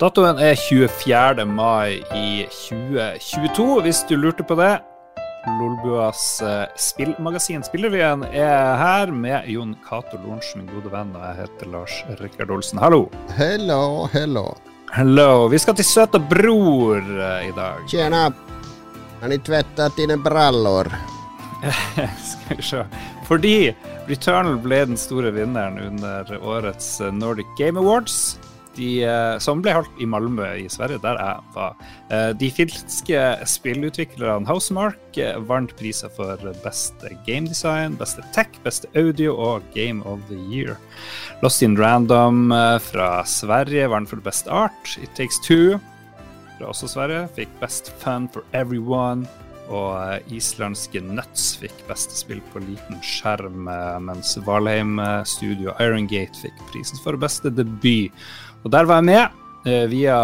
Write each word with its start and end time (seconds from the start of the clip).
Datoen 0.00 0.38
er 0.40 0.54
24. 0.56 1.44
mai 1.44 1.98
i 2.16 2.46
2022, 2.48 3.82
hvis 3.84 3.98
du 4.08 4.14
lurte 4.16 4.46
på 4.48 4.56
det. 4.56 4.78
Lolbuas 5.58 6.22
uh, 6.40 6.62
spillmagasin 6.80 7.60
Spillrevyen 7.66 8.24
er 8.30 8.80
her 8.80 9.12
med 9.12 9.44
Jon 9.52 9.74
Cato 9.84 10.16
Lorentzen, 10.22 10.62
min 10.62 10.72
gode 10.72 10.88
venn, 10.94 11.12
og 11.12 11.26
jeg 11.26 11.38
heter 11.42 11.72
Lars 11.74 11.98
Rikard 12.16 12.56
Olsen. 12.56 12.80
Hallo. 12.80 13.02
Hello, 13.36 14.08
hello. 14.16 14.46
Hello. 14.96 15.28
Vi 15.52 15.60
skal 15.60 15.76
til 15.76 15.90
søta 15.90 16.16
bror 16.32 17.04
uh, 17.04 17.44
i 17.44 17.52
dag. 17.60 17.84
Tjena. 17.92 18.26
Har 19.20 19.28
ni 19.28 19.36
tvättat 19.44 20.00
dine 20.00 20.16
brallor? 20.16 20.88
skal 22.32 22.56
vi 22.56 22.70
se. 22.72 22.86
Fordi 23.28 23.56
Returnal 24.08 24.56
ble 24.64 24.86
den 24.94 24.96
store 24.96 25.36
vinneren 25.36 25.76
under 25.90 26.38
årets 26.40 27.02
eh, 27.04 27.12
Nordic 27.12 27.52
Game 27.60 27.76
Awards 27.76 28.40
de, 28.76 29.04
eh, 29.04 29.38
som 29.42 29.62
ble 29.62 29.74
holdt 29.74 30.00
i 30.00 30.06
Malmö 30.08 30.46
i 30.60 30.68
Sverige, 30.72 31.00
der 31.02 31.18
jeg 31.20 31.54
var. 31.54 31.76
Eh, 32.10 32.30
de 32.38 32.50
finske 32.54 33.22
spillutviklerne 33.48 34.48
Housemark 34.48 35.18
eh, 35.18 35.38
vant 35.48 35.74
priser 35.78 36.12
for 36.16 36.40
beste 36.64 37.12
gamedesign, 37.26 37.98
beste 38.00 38.24
tech, 38.36 38.54
beste 38.64 38.90
audio 38.98 39.36
og 39.36 39.66
Game 39.74 40.04
of 40.06 40.22
the 40.30 40.38
Year. 40.50 40.78
Lost 41.42 41.62
in 41.62 41.78
Random 41.78 42.50
fra 42.84 43.22
Sverige 43.24 43.88
vant 43.90 44.08
for 44.08 44.20
best 44.20 44.48
art. 44.48 44.96
It 45.02 45.14
Takes 45.16 45.40
Two 45.46 45.78
fra 46.58 46.68
også 46.68 46.90
Sverige 46.92 47.28
fikk 47.38 47.52
Best 47.62 47.92
Fun 48.02 48.28
for 48.32 48.44
Everyone. 48.52 49.28
Og 49.70 50.32
islandske 50.34 50.98
Nuts 50.98 51.52
fikk 51.60 51.76
beste 51.86 52.16
spill 52.18 52.40
på 52.50 52.58
liten 52.64 52.98
skjerm, 53.06 53.68
mens 54.02 54.32
Valheim 54.42 54.98
Studio 55.22 55.76
Iron 55.78 56.08
Gate 56.10 56.34
fikk 56.42 56.58
prisen 56.72 56.98
for 57.04 57.14
beste 57.22 57.52
debut. 57.54 58.10
Og 58.60 58.72
der 58.72 58.84
var 58.88 59.00
jeg 59.00 59.08
med 59.08 59.70
eh, 59.70 59.86
via 59.88 60.20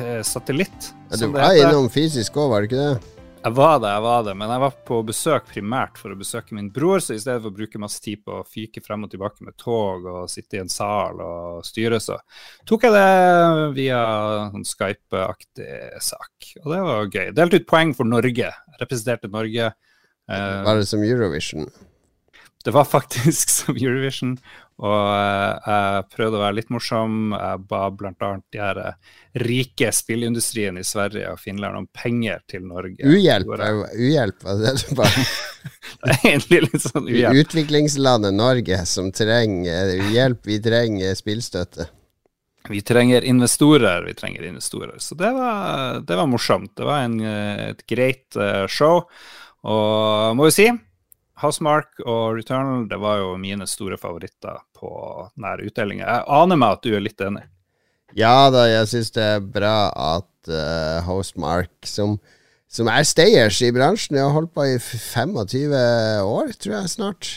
eh, 0.00 0.20
satellitt. 0.24 0.92
Ja, 1.10 1.20
du 1.20 1.30
var 1.34 1.56
innom 1.56 1.88
fysisk 1.92 2.36
òg, 2.40 2.52
var 2.52 2.64
det 2.64 2.70
ikke 2.70 2.80
det? 2.80 3.14
Jeg 3.38 3.54
var 3.54 3.76
det, 3.80 3.90
jeg 3.92 4.02
var 4.02 4.24
det, 4.26 4.32
men 4.40 4.50
jeg 4.50 4.60
var 4.64 4.78
på 4.88 4.96
besøk 5.06 5.44
primært 5.52 6.00
for 6.00 6.12
å 6.12 6.16
besøke 6.18 6.56
min 6.56 6.72
bror, 6.74 6.98
så 7.00 7.14
i 7.14 7.20
stedet 7.22 7.38
for 7.44 7.52
å 7.52 7.58
bruke 7.60 7.80
masse 7.80 8.00
tid 8.02 8.24
på 8.26 8.40
å 8.40 8.46
fyke 8.48 8.82
frem 8.84 9.04
og 9.06 9.12
tilbake 9.12 9.46
med 9.46 9.54
tog 9.60 10.08
og 10.10 10.32
sitte 10.32 10.58
i 10.58 10.62
en 10.64 10.72
sal 10.72 11.20
og 11.22 11.60
styre, 11.64 12.00
så 12.02 12.18
tok 12.68 12.88
jeg 12.88 12.96
det 12.96 13.68
via 13.78 14.00
en 14.48 14.66
Skype-aktig 14.66 16.00
sak. 16.02 16.50
Og 16.64 16.72
det 16.74 16.80
var 16.88 17.12
gøy. 17.12 17.30
Delte 17.36 17.62
ut 17.62 17.68
poeng 17.70 17.94
for 17.96 18.10
Norge. 18.10 18.50
Jeg 18.50 18.82
representerte 18.82 19.30
Norge. 19.32 19.70
Var 20.28 20.82
det 20.82 20.90
som 20.90 21.06
Eurovision? 21.06 21.70
Det 22.68 22.72
var 22.72 22.84
faktisk 22.84 23.48
som 23.58 23.76
Eurovision, 23.80 24.34
og 24.76 25.04
eh, 25.08 25.70
jeg 25.72 26.02
prøvde 26.12 26.36
å 26.36 26.40
være 26.42 26.56
litt 26.58 26.68
morsom. 26.68 27.30
Jeg 27.32 27.62
ba 27.70 27.78
bl.a. 27.96 28.32
de 28.52 28.60
her 28.60 28.80
eh, 28.82 29.14
rike 29.40 29.88
spillindustrien 29.96 30.76
i 30.76 30.82
Sverige 30.84 31.30
og 31.32 31.40
Finland 31.40 31.78
om 31.78 31.86
penger 31.96 32.42
til 32.44 32.66
Norge. 32.68 33.00
Uhjelp, 33.08 33.54
uhjelp 33.96 34.44
var 34.44 34.60
det 34.60 34.74
du 34.82 34.90
ba 34.98 35.06
Det 36.02 36.10
er 36.12 36.26
egentlig 36.28 36.58
litt 36.66 36.84
sånn 36.84 37.08
uhjelp. 37.08 37.38
Utviklingslandet 37.40 38.36
Norge 38.36 38.80
som 38.90 39.08
trenger 39.16 39.94
uhjelp, 40.02 40.42
vi 40.50 40.58
trenger 40.66 41.16
spillstøtte. 41.16 41.86
Vi 42.68 42.82
trenger 42.84 43.24
investorer, 43.24 44.04
vi 44.04 44.12
trenger 44.18 44.44
investorer. 44.50 44.98
Så 45.00 45.16
det 45.16 45.32
var, 45.32 46.02
det 46.04 46.20
var 46.20 46.28
morsomt. 46.28 46.74
Det 46.76 46.84
var 46.84 47.06
en, 47.06 47.16
eh, 47.24 47.64
et 47.70 47.80
greit 47.88 48.38
show. 48.68 49.06
Og 49.64 50.36
må 50.36 50.50
jo 50.50 50.54
si 50.58 50.68
Housemark 51.42 52.00
og 52.04 52.38
Returnal 52.38 52.88
det 52.90 52.98
var 53.02 53.20
jo 53.22 53.36
mine 53.40 53.66
store 53.70 53.98
favoritter 54.00 54.58
på 54.76 54.90
denne 55.36 55.54
utdelinga. 55.68 56.06
Jeg 56.06 56.26
aner 56.40 56.58
meg 56.58 56.78
at 56.78 56.86
du 56.86 56.96
er 56.96 57.04
litt 57.04 57.22
enig? 57.22 57.44
Ja 58.16 58.48
da, 58.52 58.64
jeg 58.70 58.88
syns 58.90 59.12
det 59.14 59.28
er 59.36 59.44
bra 59.44 59.90
at 59.92 60.50
uh, 60.50 61.04
Housemark, 61.06 61.70
som, 61.86 62.16
som, 62.72 62.88
er 62.88 63.04
stayers 63.06 63.60
i 63.62 63.70
bransjen, 63.74 64.16
de 64.16 64.22
har 64.24 64.32
holdt 64.32 64.54
på 64.56 64.64
i 64.64 64.78
25 64.80 65.76
år, 66.24 66.54
tror 66.56 66.74
jeg 66.78 66.92
snart. 66.94 67.30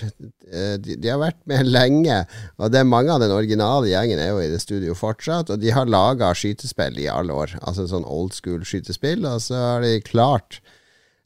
Uh, 0.48 0.78
de, 0.80 0.96
de, 0.96 1.12
har 1.12 1.20
vært 1.22 1.42
med 1.50 1.68
lenge, 1.68 2.22
og 2.58 2.72
det 2.72 2.82
er 2.82 2.88
mange 2.88 3.12
av 3.14 3.22
den 3.22 3.36
originale 3.36 3.92
gjengen 3.92 4.24
er 4.24 4.32
jo 4.32 4.42
i 4.42 4.52
det 4.54 4.64
studio 4.64 4.96
fortsatt. 4.98 5.52
Og 5.52 5.62
de 5.62 5.76
har 5.76 5.92
laga 5.92 6.32
skytespill 6.38 6.98
i 7.04 7.10
alle 7.12 7.36
år, 7.36 7.58
altså 7.62 7.90
sånn 7.92 8.08
old 8.08 8.34
school 8.38 8.64
skytespill, 8.66 9.28
og 9.28 9.44
så 9.44 9.60
har 9.76 9.86
de 9.86 9.98
klart 10.08 10.64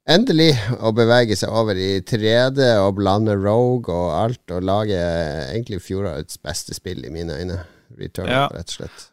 endelig 0.05 0.51
å 0.79 0.91
bevege 0.95 1.37
seg 1.39 1.53
over 1.53 1.77
i 1.79 1.99
3D 2.05 2.61
og 2.83 2.95
blande 2.99 3.35
Rogue 3.39 3.93
og 3.93 4.13
alt, 4.17 4.43
og 4.53 4.65
lage 4.67 4.99
egentlig 5.49 5.81
fjorårets 5.83 6.39
beste 6.43 6.77
spill, 6.77 7.03
i 7.05 7.13
mine 7.13 7.37
øyne. 7.41 7.63
Return, 7.95 8.27
ja. 8.27 8.47
rett 8.51 8.71
og 8.73 8.79
slett. 8.79 9.03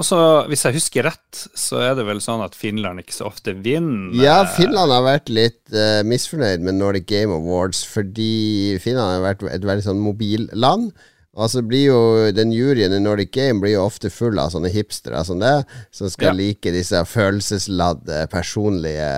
Altså, 0.00 0.18
Hvis 0.48 0.64
jeg 0.64 0.76
husker 0.78 1.04
rett, 1.04 1.40
så 1.58 1.82
er 1.84 1.96
det 1.98 2.06
vel 2.08 2.22
sånn 2.24 2.40
at 2.44 2.56
Finland 2.56 3.02
ikke 3.02 3.14
så 3.14 3.26
ofte 3.28 3.52
vinner 3.52 4.14
Ja, 4.16 4.38
Finland 4.56 4.90
har 4.94 5.04
vært 5.04 5.28
litt 5.28 5.60
uh, 5.74 6.00
misfornøyd 6.08 6.64
med 6.64 6.78
Nordic 6.78 7.04
Game 7.10 7.34
Awards 7.36 7.82
fordi 7.86 8.78
Finland 8.82 9.18
har 9.18 9.26
vært 9.26 9.44
et 9.52 9.66
veldig 9.68 9.84
sånn 9.84 10.00
mobilland. 10.02 10.90
Altså 11.32 11.62
blir 11.64 11.86
jo 11.86 12.00
Den 12.36 12.50
juryen 12.52 12.92
i 12.92 12.98
Nordic 13.00 13.30
Game 13.32 13.62
blir 13.62 13.78
jo 13.78 13.86
ofte 13.86 14.10
full 14.12 14.36
av 14.40 14.50
sånne 14.52 14.68
hipstere 14.72 15.22
som 15.24 15.40
det, 15.40 15.62
som 15.94 16.10
skal 16.12 16.34
ja. 16.34 16.36
like 16.36 16.72
disse 16.74 17.00
følelsesladde, 17.08 18.26
personlige 18.32 19.08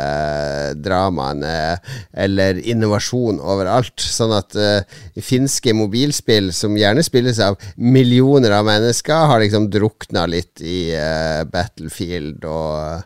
dramaene 0.79 1.81
eller 2.13 2.61
innovasjon 2.63 3.43
overalt. 3.43 3.99
Sånn 3.99 4.35
at 4.37 4.55
uh, 4.55 5.03
finske 5.19 5.75
mobilspill, 5.75 6.53
som 6.55 6.79
gjerne 6.79 7.03
spilles 7.03 7.43
av 7.43 7.59
millioner 7.75 8.55
av 8.61 8.69
mennesker, 8.71 9.27
har 9.33 9.43
liksom 9.43 9.67
drukna 9.75 10.29
litt 10.31 10.63
i 10.63 10.95
uh, 10.95 11.43
Battlefield 11.51 12.47
og 12.47 13.03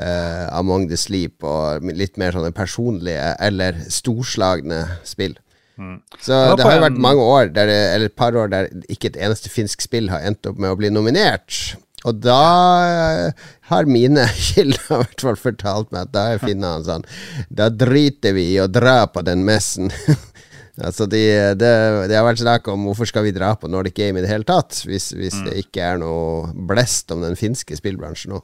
uh, 0.00 0.44
Among 0.56 0.88
the 0.88 0.96
Sleep 0.96 1.44
og 1.44 1.84
litt 1.92 2.16
mer 2.16 2.32
sånne 2.32 2.56
personlige 2.56 3.34
eller 3.36 3.84
storslagne 3.92 4.86
spill. 5.04 5.36
Mm. 5.76 5.96
Så 6.24 6.36
det 6.56 6.64
har 6.64 6.78
jo 6.78 6.84
vært 6.86 7.00
mange 7.04 7.24
år, 7.24 7.50
det, 7.52 7.66
eller 7.68 8.08
et 8.08 8.16
par 8.16 8.36
år, 8.36 8.48
der 8.52 8.70
ikke 8.92 9.12
et 9.12 9.18
eneste 9.20 9.52
finsk 9.52 9.84
spill 9.84 10.08
har 10.12 10.24
endt 10.24 10.48
opp 10.48 10.60
med 10.62 10.72
å 10.72 10.78
bli 10.78 10.92
nominert. 10.92 11.76
Og 12.06 12.20
da 12.22 12.44
eh, 12.86 13.44
har 13.70 13.90
mine 13.90 14.24
kilder 14.48 14.80
i 14.80 15.00
hvert 15.02 15.26
fall 15.26 15.38
fortalt 15.40 15.92
meg 15.92 16.06
at 16.06 16.14
da 16.14 16.24
er 16.32 16.42
finnene 16.42 16.84
sånn 16.86 17.06
Da 17.48 17.70
driter 17.72 18.36
vi 18.36 18.50
i 18.54 18.60
å 18.62 18.68
dra 18.70 19.06
på 19.10 19.24
den 19.26 19.42
messen. 19.46 19.90
altså 20.86 21.08
de, 21.10 21.22
det, 21.58 21.72
det, 22.06 22.16
har 22.16 22.26
vært 22.28 22.44
snakk 22.44 22.68
om 22.72 22.88
hvorfor 22.88 23.10
skal 23.10 23.26
vi 23.26 23.34
dra 23.36 23.54
på 23.58 23.70
Nordic 23.72 23.96
Game 23.98 24.20
i 24.20 24.24
det 24.24 24.32
hele 24.32 24.46
tatt, 24.48 24.84
hvis, 24.86 25.10
hvis 25.16 25.40
mm. 25.40 25.46
det 25.48 25.62
ikke 25.64 25.92
er 25.92 26.02
noe 26.02 26.52
blest 26.68 27.12
om 27.14 27.24
den 27.24 27.38
finske 27.38 27.78
spillbransjen 27.78 28.36
nå. 28.36 28.42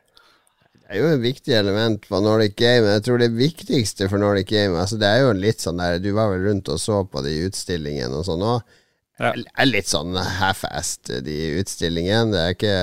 Er 0.91 0.99
jo 0.99 1.11
et 1.13 1.23
viktig 1.23 1.55
element 1.55 2.03
på 2.11 2.19
Nordic 2.19 2.57
Game. 2.59 2.89
Jeg 2.97 3.05
tror 3.07 3.21
det 3.23 3.31
viktigste 3.37 4.09
for 4.11 4.19
Nordic 4.19 4.49
Game 4.51 4.75
altså 4.75 4.99
Det 4.99 5.07
er 5.07 5.21
jo 5.23 5.37
litt 5.39 5.63
sånn 5.63 5.79
der 5.79 6.01
Du 6.03 6.11
var 6.17 6.33
vel 6.33 6.49
rundt 6.49 6.71
og 6.73 6.81
så 6.83 7.05
på 7.07 7.23
de 7.23 7.37
utstillingene 7.47 8.19
og 8.19 8.27
sånn 8.27 8.43
òg. 8.43 8.77
Ja. 9.21 9.31
Er 9.37 9.69
litt 9.69 9.87
sånn 9.87 10.17
half-assed, 10.17 11.13
de 11.27 11.37
utstillingene. 11.61 12.33
Det 12.33 12.41
er 12.43 12.57
ikke 12.57 12.77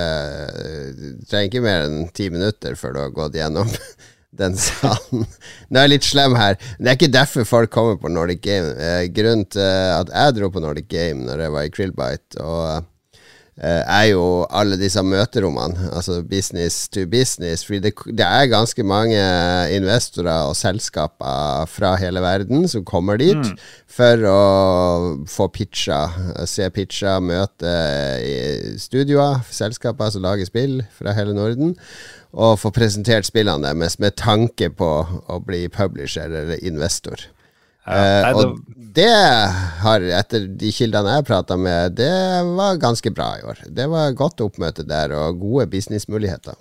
Du 0.95 1.25
trenger 1.27 1.49
ikke 1.49 1.65
mer 1.65 1.87
enn 1.89 2.05
ti 2.15 2.29
minutter 2.31 2.77
før 2.79 2.95
du 2.95 3.01
har 3.01 3.15
gått 3.15 3.35
gjennom 3.35 3.73
den 4.39 4.55
salen. 4.61 5.25
Nå 5.67 5.79
er 5.81 5.87
jeg 5.89 5.95
litt 5.97 6.07
slem 6.07 6.37
her. 6.39 6.55
Det 6.77 6.93
er 6.93 6.99
ikke 6.99 7.11
derfor 7.11 7.49
folk 7.49 7.73
kommer 7.75 7.99
på 7.99 8.13
Nordic 8.13 8.39
Game. 8.45 8.71
Eh, 8.77 9.07
grunnen 9.11 9.49
til 9.51 9.65
at 9.67 10.13
jeg 10.13 10.37
dro 10.37 10.53
på 10.53 10.63
Nordic 10.63 10.87
Game 10.93 11.25
når 11.27 11.43
jeg 11.43 11.57
var 11.57 11.67
i 11.67 11.73
Krillbite, 11.73 12.39
og 12.39 12.87
er 13.57 14.03
jo 14.11 14.45
alle 14.53 14.77
disse 14.77 15.01
møterommene, 15.01 15.89
altså 15.97 16.19
business 16.29 16.85
to 16.93 17.07
business. 17.09 17.65
For 17.65 17.81
det, 17.81 17.93
det, 18.05 18.25
er 18.25 18.51
ganske 18.51 18.83
mange 18.85 19.17
investorer 19.73 20.49
og 20.49 20.55
selskaper 20.55 21.65
fra 21.71 21.95
hele 21.97 22.21
verden 22.21 22.67
som 22.69 22.85
kommer 22.85 23.17
dit 23.17 23.37
mm. 23.37 23.55
for 23.89 24.27
å 24.29 24.41
få 25.29 25.49
pitcha, 25.53 26.03
se 26.45 26.69
pitcha, 26.73 27.17
møte 27.19 27.73
i 28.21 28.77
studioer, 28.81 29.41
selskaper 29.49 30.13
som 30.13 30.25
lager 30.27 30.49
spill 30.49 30.83
fra 30.93 31.15
hele 31.17 31.33
Norden. 31.37 31.73
Og 32.37 32.59
få 32.61 32.69
presentert 32.75 33.25
spillene 33.25 33.71
deres 33.71 33.97
med 34.03 34.19
tanke 34.19 34.69
på 34.69 34.91
å 35.07 35.39
bli 35.41 35.65
publisher 35.73 36.29
eller 36.29 36.61
investor. 36.61 37.25
Ja, 37.87 38.33
uh, 38.33 38.37
og 38.37 38.77
det 38.97 39.09
har, 39.83 40.05
etter 40.19 40.47
de 40.59 40.71
kildene 40.73 41.17
jeg 41.17 41.27
prata 41.27 41.57
med, 41.59 41.97
det 41.99 42.13
var 42.57 42.79
ganske 42.81 43.11
bra 43.13 43.33
i 43.39 43.45
år. 43.47 43.61
Det 43.69 43.85
var 43.91 44.15
godt 44.17 44.41
oppmøte 44.43 44.85
der, 44.87 45.13
og 45.15 45.39
gode 45.41 45.67
businessmuligheter. 45.71 46.57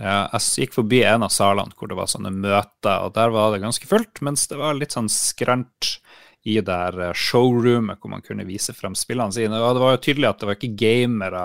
Ja, 0.00 0.24
jeg 0.32 0.64
gikk 0.64 0.74
forbi 0.78 1.02
en 1.04 1.22
av 1.26 1.32
salene 1.34 1.76
hvor 1.76 1.90
det 1.90 1.98
var 1.98 2.08
sånne 2.10 2.32
møter, 2.34 3.04
og 3.04 3.14
der 3.14 3.32
var 3.34 3.52
det 3.52 3.62
ganske 3.62 3.88
fullt, 3.88 4.22
mens 4.24 4.48
det 4.50 4.58
var 4.58 4.78
litt 4.78 4.96
sånn 4.96 5.10
skrant 5.12 5.96
i 6.42 6.56
der 6.64 6.98
eh, 6.98 7.14
showroomet 7.14 8.00
hvor 8.00 8.10
man 8.10 8.24
kunne 8.24 8.46
vise 8.48 8.74
frem 8.74 8.96
spillene 8.98 9.34
sine. 9.34 9.60
Og 9.60 9.76
det 9.76 9.84
var 9.84 9.96
jo 9.96 10.02
tydelig 10.08 10.30
at 10.32 10.40
det 10.40 10.48
var 10.48 10.58
ikke 10.58 10.80
gamere 10.80 11.44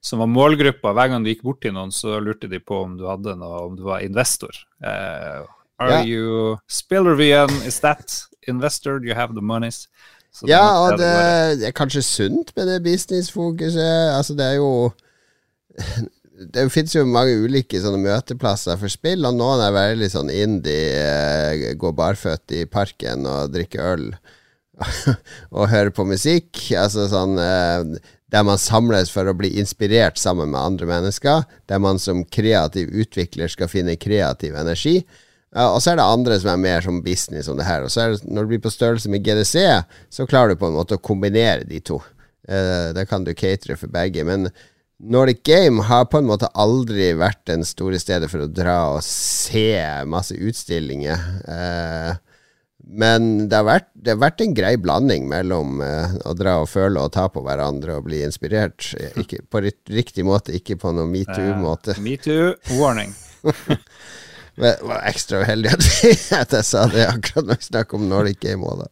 som 0.00 0.22
var 0.22 0.30
målgruppa. 0.32 0.94
Hver 0.96 1.12
gang 1.12 1.24
du 1.24 1.28
gikk 1.32 1.44
bort 1.44 1.60
til 1.64 1.74
noen, 1.76 1.92
så 1.92 2.16
lurte 2.24 2.48
de 2.48 2.62
på 2.62 2.78
om 2.86 2.96
du 2.96 3.04
hadde 3.10 3.36
noe, 3.36 3.66
om 3.68 3.76
du 3.76 3.84
var 3.84 4.06
investor. 4.06 4.56
Uh, 4.80 5.44
are 5.76 6.00
yeah. 6.00 6.08
you 6.08 6.56
Spillervian? 6.72 7.52
Is 7.68 7.82
that 7.84 8.16
investor, 8.50 9.00
you 9.04 9.16
have 9.16 9.36
the 9.36 9.44
monies. 9.44 9.86
Så 10.30 10.46
ja, 10.46 10.62
og 10.78 10.98
det, 10.98 11.10
det, 11.58 11.70
er 11.70 11.74
kanskje 11.74 12.04
sunt 12.06 12.52
med 12.56 12.68
det 12.70 12.82
businessfokuset. 12.84 14.14
Altså, 14.14 14.36
det 14.38 14.46
er 14.46 14.58
jo 14.60 14.72
Det 16.40 16.62
fins 16.72 16.94
jo 16.94 17.02
mange 17.04 17.34
ulike 17.36 17.76
sånne 17.82 17.98
møteplasser 18.00 18.78
for 18.80 18.88
spill, 18.88 19.26
og 19.28 19.34
noen 19.36 19.60
er 19.60 19.74
veldig 19.74 20.06
sånn 20.08 20.30
indie, 20.32 20.94
eh, 20.96 21.74
går 21.76 21.92
barføtt 21.98 22.54
i 22.56 22.62
parken 22.64 23.26
og 23.28 23.50
drikker 23.52 23.90
øl 23.90 24.06
og 25.58 25.68
hører 25.68 25.92
på 25.92 26.06
musikk. 26.08 26.62
Altså 26.80 27.04
sånn 27.12 27.36
eh, 27.44 28.00
der 28.30 28.46
man 28.46 28.60
samles 28.62 29.10
for 29.12 29.28
å 29.28 29.34
bli 29.36 29.50
inspirert 29.60 30.20
sammen 30.20 30.52
med 30.52 30.62
andre 30.62 30.88
mennesker. 30.88 31.44
Der 31.68 31.82
man 31.82 31.98
som 32.00 32.22
kreativ 32.24 32.88
utvikler 32.88 33.50
skal 33.50 33.68
finne 33.68 33.98
kreativ 34.00 34.56
energi. 34.56 35.00
Ja, 35.50 35.72
og 35.74 35.80
så 35.82 35.92
er 35.92 35.98
det 35.98 36.06
andre 36.06 36.38
som 36.38 36.52
er 36.52 36.62
mer 36.62 36.84
som 36.84 37.00
business 37.02 37.48
om 37.50 37.58
det 37.58 37.66
her. 37.66 37.82
Og 37.82 37.90
så 37.90 38.04
er 38.04 38.14
det, 38.14 38.22
når 38.30 38.46
du 38.46 38.52
blir 38.52 38.62
på 38.62 38.70
størrelse 38.70 39.10
med 39.10 39.24
GDC, 39.26 39.64
så 40.12 40.26
klarer 40.30 40.54
du 40.54 40.60
på 40.60 40.70
en 40.70 40.76
måte 40.78 40.98
å 40.98 41.02
kombinere 41.02 41.66
de 41.66 41.80
to. 41.82 41.98
Uh, 42.46 42.90
det 42.94 43.08
kan 43.10 43.26
du 43.26 43.34
catere 43.34 43.78
for 43.78 43.90
begge. 43.90 44.22
Men 44.26 44.48
Nordic 45.00 45.42
Game 45.48 45.82
har 45.88 46.06
på 46.12 46.20
en 46.20 46.30
måte 46.30 46.50
aldri 46.54 47.10
vært 47.18 47.42
den 47.50 47.66
store 47.66 47.98
stedet 47.98 48.30
for 48.30 48.44
å 48.44 48.50
dra 48.50 48.78
og 48.94 49.02
se 49.06 49.74
masse 50.06 50.38
utstillinger. 50.38 51.26
Uh, 51.48 52.14
men 52.90 53.48
det 53.50 53.58
har, 53.58 53.66
vært, 53.66 53.90
det 53.94 54.14
har, 54.14 54.22
vært, 54.22 54.46
en 54.46 54.54
grei 54.54 54.72
blanding 54.80 55.26
mellom 55.30 55.82
uh, 55.82 56.14
å 56.30 56.34
dra 56.38 56.60
og 56.62 56.70
føle 56.70 57.02
og 57.02 57.10
ta 57.18 57.26
på 57.32 57.42
hverandre 57.42 57.98
og 57.98 58.06
bli 58.06 58.22
inspirert. 58.22 58.92
Ikke, 59.18 59.42
på 59.50 59.66
riktig 59.66 60.22
måte, 60.26 60.54
ikke 60.54 60.78
på 60.78 60.94
noen 60.94 61.10
metoo-måte. 61.10 61.98
Metoo-warning. 62.06 63.18
Det 64.60 64.76
var 64.86 65.04
ekstra 65.08 65.42
uheldig 65.44 65.74
at 66.42 66.56
jeg 66.56 66.66
sa 66.66 66.86
det 66.92 67.06
akkurat 67.08 67.50
når 67.50 67.60
vi 67.60 67.68
snakker 67.70 68.00
om 68.00 68.08
Nordic 68.10 68.40
Game 68.42 68.66
i 68.66 68.80
da. 68.80 68.88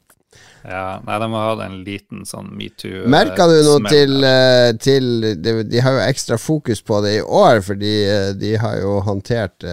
Ja, 0.69 0.99
nei, 1.06 1.17
de 1.23 1.29
har 1.32 1.44
hatt 1.47 1.61
en 1.65 1.76
liten 1.87 2.25
sånn 2.29 2.49
metoo 2.59 3.06
Merka 3.09 3.47
du 3.49 3.55
noe 3.65 3.79
til, 3.88 4.19
uh, 4.26 4.73
til 4.82 5.06
de, 5.38 5.55
de, 5.65 5.79
har 5.85 5.94
jo 5.97 6.03
ekstra 6.03 6.37
fokus 6.41 6.82
på 6.85 6.99
det 7.05 7.15
i 7.20 7.23
år, 7.23 7.62
fordi 7.65 7.94
uh, 8.11 8.32
de 8.37 8.53
har 8.61 8.81
jo 8.82 8.99
håndtert 9.06 9.65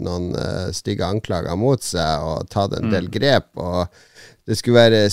noen 0.00 0.30
stygge 0.72 1.04
anklager 1.04 1.58
mot 1.58 1.82
seg 1.84 2.24
og 2.24 2.48
tatt 2.54 2.78
en 2.78 2.88
mm. 2.88 2.94
del 2.94 3.10
grep. 3.12 3.50
Og 3.60 3.90
det 4.48 4.56
skulle 4.58 4.86
være 4.86 5.04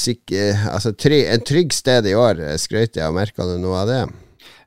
altså, 0.71 0.93
trygg, 0.93 1.25
en 1.33 1.45
trygg 1.45 1.75
sted 1.75 2.07
i 2.07 2.15
år, 2.17 2.45
skrøt 2.61 2.97
jeg. 3.01 3.15
Merka 3.15 3.49
du 3.49 3.57
noe 3.59 3.83
av 3.83 3.91
det? 3.91 4.03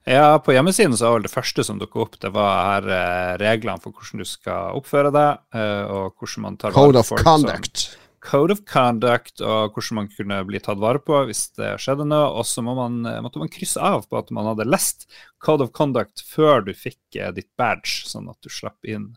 Ja, 0.05 0.39
på 0.43 0.51
hjemmesiden 0.51 0.97
så 0.99 1.13
var 1.13 1.23
det 1.23 1.31
første 1.31 1.63
som 1.63 1.79
dukka 1.79 2.01
opp, 2.03 2.17
det 2.23 2.33
var 2.35 2.57
her 2.67 2.87
eh, 2.91 3.33
reglene 3.39 3.79
for 3.83 3.95
hvordan 3.95 4.25
du 4.25 4.27
skal 4.27 4.79
oppføre 4.81 5.13
deg, 5.15 5.43
eh, 5.55 5.83
og 5.87 6.17
hvordan 6.19 6.47
man 6.49 6.57
tar 6.59 6.75
Code 6.75 6.97
vare 6.99 7.05
på 7.05 7.11
folk. 7.13 7.23
Code 7.23 7.35
of 7.37 7.45
conduct. 7.45 7.83
Som, 7.85 7.99
Code 8.23 8.55
of 8.55 8.63
conduct, 8.67 9.43
og 9.43 9.77
hvordan 9.77 9.99
man 10.01 10.09
kunne 10.11 10.41
bli 10.47 10.59
tatt 10.63 10.81
vare 10.83 11.03
på 11.03 11.21
hvis 11.29 11.45
det 11.59 11.71
skjedde 11.83 12.07
noe. 12.11 12.33
Og 12.35 12.47
så 12.51 12.65
må 12.67 12.75
eh, 12.83 13.21
måtte 13.23 13.43
man 13.43 13.51
krysse 13.51 13.83
av 13.83 14.09
på 14.11 14.19
at 14.19 14.33
man 14.35 14.49
hadde 14.51 14.67
lest 14.67 15.07
Code 15.43 15.69
of 15.69 15.75
conduct 15.77 16.25
før 16.27 16.67
du 16.67 16.73
fikk 16.75 17.21
ditt 17.37 17.51
badge, 17.59 18.03
sånn 18.11 18.31
at 18.33 18.39
du 18.43 18.51
slapp 18.51 18.83
inn 18.83 19.13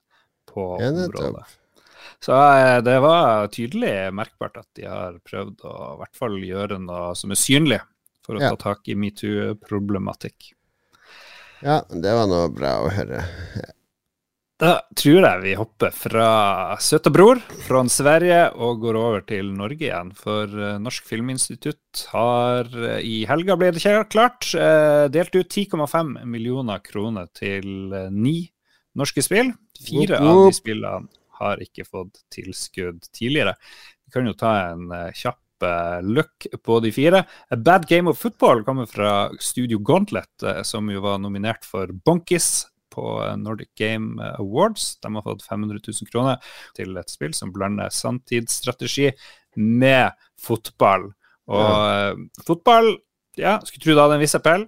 på 0.51 0.75
området. 0.77 1.47
Så 2.21 2.37
det 2.85 2.95
var 3.03 3.49
tydelig 3.53 3.93
merkbart 4.15 4.61
at 4.61 4.69
de 4.77 4.85
har 4.87 5.17
prøvd 5.25 5.65
å 5.65 5.73
i 5.95 5.97
hvert 5.99 6.17
fall 6.17 6.37
gjøre 6.45 6.77
noe 6.81 7.09
som 7.17 7.33
er 7.33 7.41
synlig, 7.41 7.81
for 8.25 8.37
å 8.37 8.41
ja. 8.41 8.53
ta 8.53 8.69
tak 8.69 8.87
i 8.89 8.95
metoo-problematikk. 8.97 10.53
Ja, 11.65 11.79
det 11.89 12.11
var 12.13 12.27
noe 12.29 12.49
bra 12.53 12.75
å 12.85 12.91
høre. 12.93 13.23
Da 14.61 14.75
tror 14.95 15.25
jeg 15.25 15.39
vi 15.43 15.53
hopper 15.59 15.91
fra 15.91 16.27
søta 16.79 17.11
bror 17.11 17.41
fra 17.65 17.81
Sverige 17.91 18.37
og 18.53 18.83
går 18.85 18.99
over 18.99 19.23
til 19.27 19.49
Norge 19.51 19.87
igjen. 19.89 20.13
For 20.15 20.45
eh, 20.47 20.77
Norsk 20.79 21.09
Filminstitutt 21.09 22.05
har 22.13 22.69
eh, 22.69 23.01
i 23.03 23.17
helga, 23.27 23.57
ble 23.59 23.73
det 23.75 23.83
klart, 24.13 24.47
eh, 24.55 25.07
delt 25.11 25.35
ut 25.35 25.57
10,5 25.57 26.13
millioner 26.23 26.85
kroner 26.85 27.27
til 27.35 27.91
ni 28.13 28.37
norske 28.95 29.25
spill. 29.25 29.51
Fire 29.75 30.21
av 30.21 30.45
de 30.45 30.55
spillene 30.55 31.11
har 31.41 31.65
ikke 31.65 31.83
fått 31.89 32.21
tilskudd 32.31 33.09
tidligere. 33.09 33.57
Vi 34.05 34.13
kan 34.13 34.29
jo 34.29 34.37
ta 34.39 34.53
en 34.69 34.87
kjapp 35.17 35.41
look 36.03 36.47
på 36.63 36.79
de 36.83 36.91
fire. 36.95 37.23
A 37.49 37.57
Bad 37.57 37.87
Game 37.89 38.09
of 38.11 38.19
Football 38.21 38.63
kommer 38.67 38.89
fra 38.89 39.29
Studio 39.39 39.79
Gauntlet, 39.79 40.43
eh, 40.43 40.61
som 40.63 40.89
jo 40.91 41.03
var 41.05 41.19
nominert 41.23 41.65
for 41.67 41.91
Bonkis 42.05 42.67
på 42.95 43.35
Nordic 43.37 43.73
Game 43.79 44.23
Awards. 44.39 44.99
De 45.03 45.11
har 45.15 45.25
fått 45.25 45.43
500 45.43 45.79
000 45.87 46.11
kroner 46.11 46.53
til 46.77 46.95
et 46.97 47.11
spill 47.11 47.33
som 47.35 47.51
blander 47.53 47.91
sanntidsstrategi 47.91 49.09
med 49.59 50.15
fotball. 50.41 51.09
Og 51.51 51.61
ja. 51.61 52.11
Eh, 52.11 52.45
fotball, 52.47 52.95
ja, 53.37 53.59
skulle 53.65 53.83
tro 53.83 53.95
det 53.95 54.05
hadde 54.05 54.19
en 54.19 54.23
viss 54.23 54.37
appell. 54.37 54.67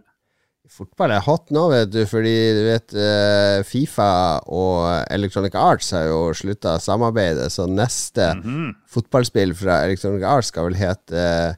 Fotball 0.67 1.13
er 1.15 1.23
hot 1.23 1.51
nå, 1.55 1.63
vet 1.71 1.91
du, 1.93 2.01
fordi 2.09 2.35
du 2.57 2.61
vet 2.67 2.95
uh, 2.99 3.63
Fifa 3.65 4.09
og 4.51 5.07
Electronic 5.13 5.55
Arts 5.55 5.93
har 5.95 6.09
jo 6.09 6.33
slutta 6.35 6.75
samarbeidet, 6.83 7.47
så 7.51 7.67
neste 7.71 8.33
mm 8.35 8.41
-hmm. 8.43 8.73
fotballspill 8.87 9.55
fra 9.55 9.85
Electronic 9.85 10.23
Arts 10.23 10.47
skal 10.47 10.65
vel 10.65 10.75
hete 10.75 11.15
uh, 11.15 11.53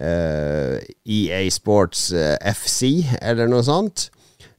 uh, 0.00 0.78
EA 1.06 1.50
Sports 1.50 2.12
FC, 2.54 3.06
eller 3.22 3.48
noe 3.48 3.62
sånt. 3.62 4.10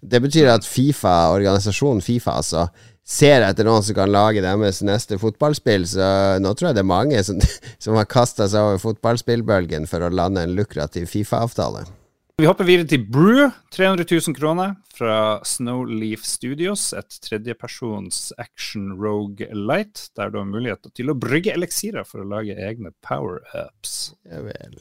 Det 0.02 0.22
betyr 0.22 0.50
at 0.50 0.66
Fifa, 0.66 1.30
organisasjonen 1.30 2.02
Fifa, 2.02 2.32
altså, 2.32 2.68
ser 3.06 3.42
etter 3.42 3.64
noen 3.64 3.84
som 3.84 3.96
kan 3.96 4.12
lage 4.12 4.42
deres 4.42 4.82
neste 4.82 5.18
fotballspill, 5.18 5.88
så 5.88 6.40
nå 6.40 6.54
tror 6.54 6.70
jeg 6.70 6.76
det 6.76 6.86
er 6.86 6.96
mange 6.98 7.24
som, 7.24 7.40
som 7.84 7.96
har 7.96 8.06
kasta 8.06 8.48
seg 8.48 8.62
over 8.62 8.78
fotballspillbølgen 8.78 9.88
for 9.88 10.02
å 10.02 10.10
lande 10.10 10.42
en 10.42 10.56
lukrativ 10.56 11.06
Fifa-avtale. 11.06 12.01
Vi 12.42 12.48
hopper 12.50 12.66
videre 12.66 12.90
til 12.90 13.04
Brew. 13.06 13.52
300 13.70 14.08
000 14.10 14.34
kroner 14.34 14.72
fra 14.98 15.16
Snowleaf 15.46 16.24
Studios. 16.26 16.88
Et 16.98 17.18
tredjepersons 17.22 18.32
action 18.42 18.96
rogue 18.98 19.46
light, 19.54 20.08
der 20.18 20.32
du 20.34 20.40
har 20.40 20.48
mulighet 20.50 20.90
til 20.98 21.14
å 21.14 21.16
brygge 21.22 21.54
eliksirer 21.54 22.08
for 22.08 22.24
å 22.24 22.26
lage 22.32 22.56
egne 22.58 22.96
power-ups. 23.06 23.94
Ja 24.26 24.42
vel. 24.48 24.74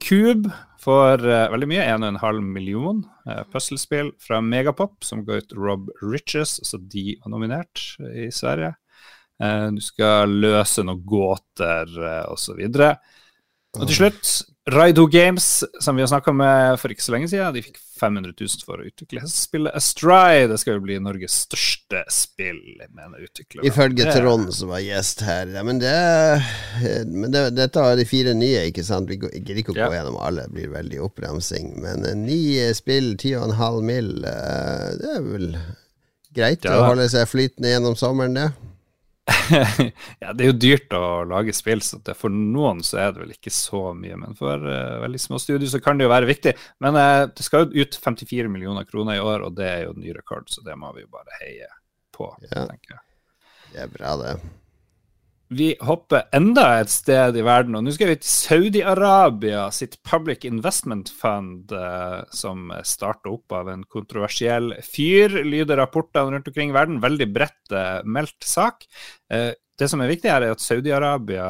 Cube 0.00 0.48
får 0.80 1.26
uh, 1.28 1.42
veldig 1.52 1.68
mye, 1.74 1.90
1,5 1.92 2.40
million. 2.54 3.04
Uh, 3.28 3.42
Puslespill 3.52 4.14
fra 4.24 4.40
Megapop, 4.40 5.04
som 5.04 5.26
går 5.28 5.44
ut 5.44 5.54
Rob 5.60 5.92
Riches, 6.00 6.56
så 6.64 6.80
de 6.80 7.18
var 7.20 7.36
nominert 7.36 7.84
i 8.16 8.30
Sverige. 8.32 8.72
Uh, 9.44 9.68
du 9.76 9.84
skal 9.84 10.32
løse 10.40 10.88
noen 10.88 11.04
gåter 11.04 11.92
uh, 12.00 12.32
osv. 12.32 12.64
Og, 13.76 13.88
til 13.90 13.98
slutt 14.00 14.36
Raido 14.66 15.06
Games, 15.06 15.64
som 15.80 15.96
vi 15.96 16.02
har 16.02 16.08
snakka 16.10 16.32
med 16.34 16.80
for 16.82 16.90
ikke 16.90 17.04
så 17.04 17.12
lenge 17.14 17.28
siden, 17.30 17.54
de 17.54 17.62
fikk 17.62 17.76
500 18.00 18.32
000 18.34 18.64
for 18.66 18.82
å 18.82 18.86
utvikle 18.88 19.22
spillet 19.30 19.76
Astray. 19.78 20.48
Det 20.50 20.58
skal 20.58 20.76
jo 20.76 20.82
bli 20.84 20.96
Norges 21.00 21.36
største 21.46 22.02
spill, 22.12 22.58
mener 22.90 23.22
utviklerne. 23.22 23.62
Ifølge 23.68 24.08
Trond, 24.10 24.50
som 24.56 24.72
var 24.74 24.82
gjest 24.82 25.22
her. 25.22 25.54
Men 25.64 25.78
det, 25.80 25.94
men 27.06 27.30
det, 27.30 27.44
dette 27.56 27.86
er 27.86 28.00
de 28.00 28.08
fire 28.10 28.34
nye, 28.36 28.66
ikke 28.72 28.84
sant? 28.86 29.06
Vi 29.06 29.20
gidder 29.22 29.62
ikke 29.62 29.76
å 29.76 29.78
gå 29.78 29.90
gjennom 29.94 30.18
alle, 30.18 30.48
det 30.48 30.58
blir 30.58 30.74
veldig 30.74 31.02
oppramsing. 31.06 31.76
Men 31.86 32.02
ni 32.26 32.58
spill, 32.76 33.14
ti 33.22 33.36
og 33.38 33.46
en 33.48 33.58
halv 33.60 33.86
mill., 33.86 34.16
eh, 34.26 34.88
det 34.98 35.12
er 35.14 35.26
vel 35.30 35.50
greit 36.36 36.66
ja. 36.66 36.74
å 36.74 36.90
holde 36.90 37.06
seg 37.12 37.30
flytende 37.30 37.70
gjennom 37.70 37.94
sommeren, 37.98 38.34
det? 38.36 38.50
ja, 40.22 40.32
det 40.32 40.44
er 40.44 40.50
jo 40.50 40.58
dyrt 40.58 40.92
å 40.94 41.24
lage 41.26 41.54
spill, 41.56 41.82
så 41.82 41.98
for 42.18 42.32
noen 42.32 42.82
så 42.86 43.00
er 43.02 43.14
det 43.14 43.22
vel 43.24 43.32
ikke 43.34 43.52
så 43.54 43.88
mye. 43.96 44.18
Men 44.20 44.38
for 44.38 44.62
uh, 44.62 45.00
veldig 45.02 45.22
små 45.22 45.40
studier 45.42 45.70
så 45.70 45.80
kan 45.82 45.98
det 45.98 46.06
jo 46.06 46.12
være 46.12 46.30
viktig. 46.30 46.54
Men 46.84 46.98
uh, 46.98 47.24
det 47.30 47.46
skal 47.46 47.66
jo 47.66 47.86
ut 47.86 47.98
54 48.02 48.52
millioner 48.52 48.86
kroner 48.88 49.18
i 49.18 49.24
år, 49.24 49.48
og 49.48 49.56
det 49.58 49.70
er 49.70 49.82
jo 49.86 49.96
ny 49.98 50.14
rekord, 50.16 50.46
så 50.52 50.62
det 50.66 50.78
må 50.78 50.92
vi 50.96 51.06
jo 51.06 51.10
bare 51.12 51.40
heie 51.40 51.72
på, 52.16 52.30
ja. 52.46 52.68
tenker 52.70 52.96
jeg. 52.96 53.02
Det 53.72 53.82
er 53.82 53.92
bra, 53.92 54.14
det. 54.22 54.38
Vi 55.48 55.68
hopper 55.86 56.24
enda 56.34 56.64
et 56.80 56.90
sted 56.90 57.36
i 57.38 57.42
verden, 57.46 57.76
og 57.78 57.84
nå 57.86 57.92
skal 57.94 58.08
vi 58.10 58.16
til 58.18 58.30
Saudi-Arabia 58.32 59.68
sitt 59.74 59.94
Public 60.02 60.42
Investment 60.48 61.12
Fund, 61.14 61.70
eh, 61.70 62.24
som 62.34 62.72
starta 62.82 63.30
opp 63.30 63.54
av 63.54 63.70
en 63.70 63.84
kontroversiell 63.86 64.72
fyr, 64.82 65.38
lyder 65.46 65.78
rapportene 65.78 66.34
rundt 66.34 66.50
omkring 66.50 66.74
i 66.74 66.76
verden. 66.76 66.98
Veldig 67.04 67.28
bredt 67.30 67.70
eh, 67.70 68.00
meldt 68.02 68.42
sak. 68.42 68.88
Eh, 69.30 69.52
det 69.78 69.90
som 69.92 70.02
er 70.02 70.10
viktig 70.10 70.32
her, 70.32 70.42
er 70.42 70.56
at 70.56 70.64
Saudi-Arabia 70.64 71.46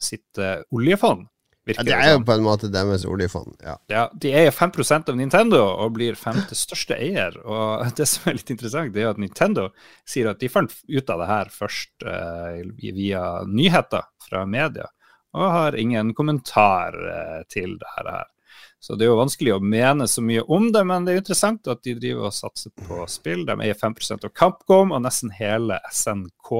sitt 0.00 0.40
oljefond 0.72 1.26
ja, 1.64 1.82
det 1.86 1.94
er 1.96 2.10
jo 2.12 2.20
på 2.28 2.34
en 2.34 2.44
måte 2.44 2.68
deres 2.68 3.06
oljefond. 3.08 3.54
Ja. 3.64 3.78
ja 3.88 4.02
de 4.20 4.34
eier 4.36 4.52
5% 4.52 5.08
av 5.08 5.16
Nintendo 5.16 5.62
og 5.64 5.94
blir 5.96 6.18
femte 6.20 6.56
største 6.58 6.98
eier. 7.00 7.38
Og 7.40 7.86
det 7.98 8.08
som 8.10 8.28
er 8.28 8.38
litt 8.38 8.52
interessant, 8.52 8.92
det 8.92 9.04
er 9.04 9.14
at 9.14 9.22
Nintendo 9.22 9.70
sier 10.08 10.28
at 10.32 10.42
de 10.42 10.52
fant 10.52 10.74
ut 10.74 11.14
av 11.14 11.24
det 11.24 11.30
her 11.30 11.54
først 11.54 12.04
uh, 12.04 12.60
via 12.76 13.24
nyheter 13.48 14.04
fra 14.26 14.44
media, 14.44 14.90
og 15.34 15.50
har 15.56 15.80
ingen 15.80 16.12
kommentar 16.16 17.00
uh, 17.00 17.40
til 17.48 17.78
det 17.80 17.96
her. 17.96 18.12
Så 18.84 18.98
det 19.00 19.06
er 19.06 19.14
jo 19.14 19.20
vanskelig 19.22 19.54
å 19.54 19.62
mene 19.64 20.04
så 20.10 20.20
mye 20.20 20.44
om 20.52 20.68
det, 20.74 20.84
men 20.84 21.06
det 21.06 21.14
er 21.14 21.22
interessant 21.22 21.68
at 21.72 21.80
de 21.86 21.96
driver 21.96 22.28
og 22.28 22.36
satser 22.36 22.74
på 22.84 23.06
spill. 23.08 23.46
De 23.48 23.56
eier 23.64 23.78
5% 23.80 24.28
av 24.28 24.36
Capcom 24.36 24.92
og 24.92 25.06
nesten 25.06 25.32
hele 25.32 25.80
SNK, 25.88 26.50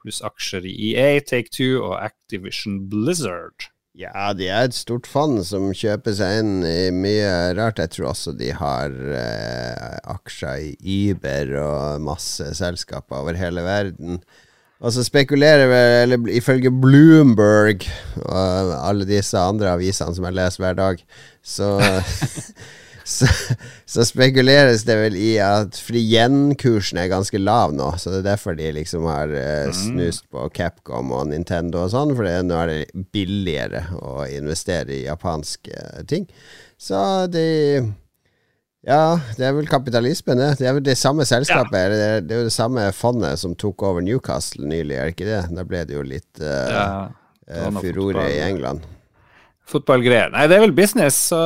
pluss 0.00 0.24
aksjer 0.24 0.64
i 0.64 0.78
EA, 0.94 1.18
Take 1.20 1.52
Two 1.52 1.82
og 1.82 1.98
Activision 2.00 2.86
Blizzard. 2.88 3.68
Ja, 3.98 4.28
de 4.30 4.46
er 4.46 4.68
et 4.68 4.76
stort 4.78 5.08
fond 5.10 5.40
som 5.42 5.72
kjøper 5.74 6.14
seg 6.14 6.40
inn 6.44 6.52
i 6.62 6.90
mye 6.94 7.50
rart. 7.58 7.80
Jeg 7.82 7.96
tror 7.96 8.12
også 8.12 8.34
de 8.38 8.52
har 8.54 8.92
eh, 8.94 9.96
aksjer 10.14 10.68
i 10.78 10.98
Uber 11.10 11.50
og 11.58 12.04
masse 12.06 12.46
selskaper 12.60 13.24
over 13.24 13.38
hele 13.40 13.64
verden. 13.66 14.20
Og 14.78 14.94
så 14.94 15.02
spekulerer 15.02 15.66
vi, 15.66 15.80
eller 16.04 16.30
ifølge 16.30 16.70
Bloomberg 16.70 17.88
og 18.22 18.70
alle 18.78 19.08
disse 19.08 19.34
andre 19.34 19.72
avisene 19.74 20.14
som 20.14 20.28
jeg 20.28 20.38
leser 20.38 20.62
hver 20.62 20.78
dag, 20.78 21.02
så 21.42 21.72
så, 23.08 23.26
så, 23.88 24.04
spekuleres 24.04 24.84
det 24.88 24.96
vel 25.00 25.16
i 25.16 25.30
at 25.42 25.78
fordi 25.80 26.02
yen-kursen 26.12 27.00
er 27.00 27.10
ganske 27.12 27.40
lav 27.40 27.72
nå, 27.76 27.90
så 27.96 28.12
det 28.12 28.22
er 28.22 28.26
derfor 28.30 28.58
de 28.58 28.68
liksom 28.76 29.06
har 29.08 29.32
uh, 29.32 29.70
snust 29.74 30.26
på 30.32 30.48
Capcom 30.54 31.14
og 31.16 31.30
Nintendo 31.30 31.86
og 31.86 31.94
sånn, 31.94 32.12
for 32.18 32.28
nå 32.28 32.58
er 32.62 32.72
det 32.72 33.06
billigere 33.14 33.86
å 33.96 34.26
investere 34.28 34.98
i 34.98 35.06
japanske 35.06 36.04
ting. 36.10 36.28
Så 36.78 37.00
de 37.32 37.46
ja, 38.86 39.18
det 39.36 39.44
er 39.44 39.56
vel 39.56 39.66
kapitalismen, 39.68 40.38
det. 40.38 40.52
Det 40.60 40.68
er 40.68 40.76
vel 40.76 40.84
det 40.86 40.94
samme 40.96 41.26
selskapet. 41.28 41.74
Ja. 41.74 41.88
Det, 41.90 42.04
er, 42.04 42.20
det, 42.22 42.34
er, 42.34 42.44
jo 42.44 42.46
det 42.46 42.54
samme 42.54 42.84
fondet 42.94 43.40
som 43.40 43.56
tok 43.58 43.82
over 43.88 44.04
Newcastle 44.04 44.68
nylig, 44.70 44.94
er 44.94 45.08
det 45.08 45.16
ikke 45.16 45.28
det? 45.28 45.40
Da 45.56 45.64
ble 45.66 45.82
det 45.88 45.96
jo 45.98 46.04
litt 46.06 46.44
uh, 46.44 46.70
ja, 46.70 46.86
uh, 47.50 47.82
furore 47.82 48.28
i 48.36 48.38
England 48.46 48.86
fotballgreier. 49.68 50.30
Nei, 50.32 50.46
det 50.48 50.56
er 50.56 50.62
vel 50.64 50.74
business. 50.76 51.18
Så 51.30 51.38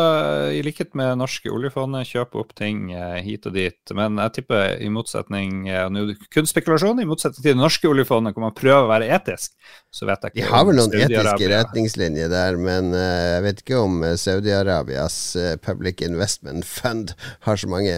I 0.55 0.63
likhet 0.65 0.95
med 0.99 1.19
norske 1.21 1.51
oljefondet, 1.53 2.09
kjøpe 2.09 2.41
opp 2.43 2.55
ting 2.59 2.93
eh, 2.95 3.19
hit 3.25 3.49
og 3.51 3.57
dit. 3.57 3.95
Men 3.99 4.21
jeg 4.23 4.35
tipper 4.39 4.79
i 4.83 4.91
motsetning 4.93 5.67
eh, 5.71 6.15
kun 6.33 6.49
spekulasjon, 6.49 7.03
i 7.03 7.09
motsetning 7.09 7.43
til 7.43 7.53
det 7.53 7.61
norske 7.61 7.91
oljefondet, 7.91 8.37
hvor 8.37 8.47
man 8.47 8.57
prøver 8.57 8.87
å 8.87 8.91
være 8.93 9.11
etisk, 9.19 9.53
så 9.93 10.09
vet 10.09 10.25
jeg 10.25 10.35
ikke 10.35 10.41
De 10.41 10.49
har 10.55 10.67
vel 10.69 10.81
noen 10.81 10.97
etiske 11.03 11.53
retningslinjer 11.53 12.33
der, 12.33 12.59
men 12.61 12.91
uh, 12.95 13.03
jeg 13.37 13.45
vet 13.47 13.63
ikke 13.65 13.83
om 13.83 14.01
Saudi-Arabias 14.23 15.19
Public 15.65 16.03
Investment 16.07 16.67
Fund 16.69 17.15
har 17.47 17.61
så 17.61 17.71
mange 17.71 17.95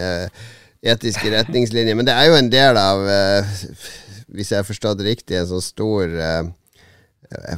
etiske 0.85 1.31
retningslinjer. 1.33 1.97
Men 1.97 2.07
det 2.07 2.15
er 2.17 2.29
jo 2.29 2.37
en 2.39 2.51
del 2.51 2.77
av, 2.77 3.01
hvis 4.33 4.51
jeg 4.51 4.61
har 4.61 4.67
forstått 4.67 4.99
det 5.01 5.09
riktig, 5.13 5.39
en 5.39 5.49
sånn 5.53 5.65
stor 5.65 6.19
Eh, 6.25 6.43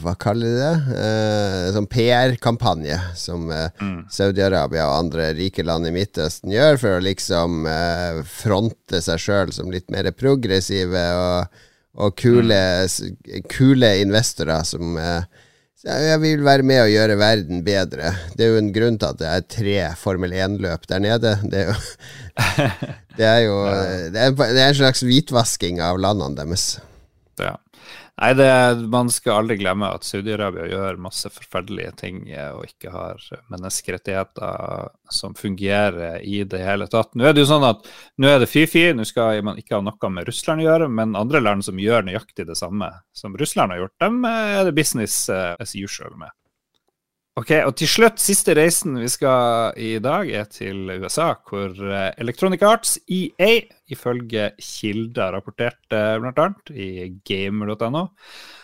hva 0.02 0.14
kaller 0.20 0.48
de 0.48 0.60
det? 0.60 0.98
Eh, 1.04 1.70
sånn 1.76 1.88
PR-kampanje 1.92 2.98
som 3.20 3.50
eh, 3.52 3.68
mm. 3.82 3.98
Saudi-Arabia 4.14 4.88
og 4.88 5.00
andre 5.02 5.32
rike 5.38 5.66
land 5.68 5.90
i 5.90 5.94
Midtøsten 5.96 6.54
gjør 6.54 6.80
for 6.82 6.98
å 6.98 7.04
liksom 7.04 7.68
eh, 7.72 8.22
fronte 8.28 9.02
seg 9.04 9.22
sjøl 9.22 9.52
som 9.56 9.72
litt 9.74 9.90
mer 9.94 10.10
progressive 10.16 11.04
og, 11.20 11.60
og 12.00 12.16
kule, 12.20 12.62
mm. 12.88 13.44
kule, 13.52 13.92
investorer 14.06 14.64
som 14.68 14.96
eh, 15.02 15.44
jeg 15.88 16.20
vil 16.20 16.42
være 16.44 16.66
med 16.68 16.82
og 16.84 16.90
gjøre 16.92 17.20
verden 17.20 17.62
bedre. 17.64 18.10
Det 18.36 18.44
er 18.44 18.56
jo 18.56 18.64
en 18.64 18.74
grunn 18.76 18.98
til 19.00 19.12
at 19.14 19.20
det 19.22 19.28
er 19.30 19.46
tre 19.54 19.76
Formel 20.00 20.34
1-løp 20.36 20.88
der 20.90 21.04
nede. 21.04 21.36
Det 21.48 21.62
er 21.62 21.70
jo, 21.70 21.78
det 23.20 23.30
er, 23.30 23.40
jo 23.46 23.60
det 24.16 24.24
er, 24.26 24.34
det 24.34 24.64
er 24.64 24.72
en 24.72 24.82
slags 24.82 25.06
hvitvasking 25.06 25.80
av 25.86 26.02
landene 26.02 26.40
deres. 26.42 26.80
Ja. 27.40 27.54
Nei, 28.18 28.32
det, 28.34 28.50
man 28.90 29.12
skal 29.14 29.44
aldri 29.44 29.60
glemme 29.60 29.92
at 29.94 30.06
Saudi-Arabia 30.08 30.64
gjør 30.72 30.96
masse 31.06 31.30
forferdelige 31.30 31.92
ting 32.00 32.24
eh, 32.34 32.50
og 32.50 32.66
ikke 32.66 32.90
har 32.90 33.22
menneskerettigheter 33.54 34.88
som 35.14 35.36
fungerer 35.38 36.24
i 36.26 36.40
det 36.50 36.64
hele 36.66 36.88
tatt. 36.90 37.14
Nå 37.14 37.28
er 37.28 37.38
det 37.38 37.44
jo 37.44 37.52
sånn 37.52 37.68
at 37.68 37.86
nå 38.18 38.32
er 38.32 38.42
det 38.42 38.50
fy-fy, 38.50 38.88
nå 38.98 39.06
skal 39.06 39.44
man 39.46 39.62
ikke 39.62 39.78
ha 39.78 39.86
noe 39.86 40.12
med 40.16 40.26
Russland 40.32 40.66
å 40.66 40.66
gjøre, 40.66 40.90
men 40.90 41.14
andre 41.20 41.44
land 41.46 41.68
som 41.68 41.78
gjør 41.78 42.10
nøyaktig 42.10 42.48
det 42.50 42.58
samme 42.58 42.90
som 43.14 43.38
Russland 43.38 43.76
har 43.76 43.84
gjort, 43.84 43.98
dem 44.02 44.26
er 44.32 44.66
det 44.66 44.74
business 44.82 45.20
eh, 45.30 45.54
as 45.62 45.78
usual 45.78 46.18
med. 46.18 46.34
Ok, 47.38 47.52
og 47.68 47.76
til 47.78 47.90
slutt, 47.92 48.18
siste 48.18 48.56
reisen 48.58 48.96
vi 48.98 49.08
skal 49.14 49.76
i 49.78 49.92
dag, 50.02 50.26
er 50.26 50.48
til 50.50 50.90
USA, 51.04 51.36
hvor 51.46 51.70
eh, 51.86 52.10
Electronic 52.18 52.64
Arts, 52.66 52.96
EA, 53.14 53.60
ifølge 53.94 54.48
kilder 54.58 55.36
rapporterte 55.36 56.00
bl.a. 56.24 56.48
i 56.74 57.12
gamer.no, 57.30 58.04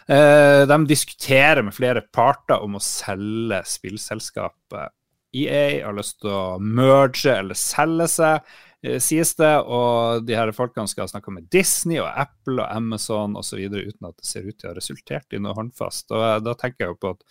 eh, 0.09 0.63
de 0.65 0.79
diskuterer 0.89 1.61
med 1.61 1.77
flere 1.77 2.01
parter 2.09 2.65
om 2.65 2.79
å 2.79 2.81
selge 2.81 3.61
spillselskapet. 3.75 4.97
EA 5.37 5.63
har 5.85 5.93
lyst 5.93 6.23
til 6.23 6.33
å 6.33 6.57
merge 6.57 7.29
eller 7.29 7.57
selge 7.57 8.09
seg, 8.09 8.53
eh, 8.81 8.97
sies 8.97 9.37
det, 9.37 9.55
og 9.69 10.25
de 10.25 10.39
her 10.41 10.57
folkene 10.57 10.89
skal 10.89 11.13
snakke 11.13 11.37
med 11.37 11.45
Disney 11.53 12.01
og 12.01 12.09
Apple 12.09 12.57
og 12.57 12.73
Amazon 12.73 13.37
osv. 13.37 13.67
uten 13.69 14.09
at 14.09 14.17
det 14.17 14.33
ser 14.33 14.49
ut 14.49 14.57
til 14.57 14.71
å 14.71 14.73
ha 14.73 14.79
resultert 14.81 15.29
i 15.29 15.45
noe 15.45 15.53
håndfast. 15.61 16.09
Og 16.09 16.41
da 16.41 16.57
tenker 16.57 16.87
jeg 16.87 16.95
jo 16.95 17.03
på 17.05 17.19
at 17.19 17.27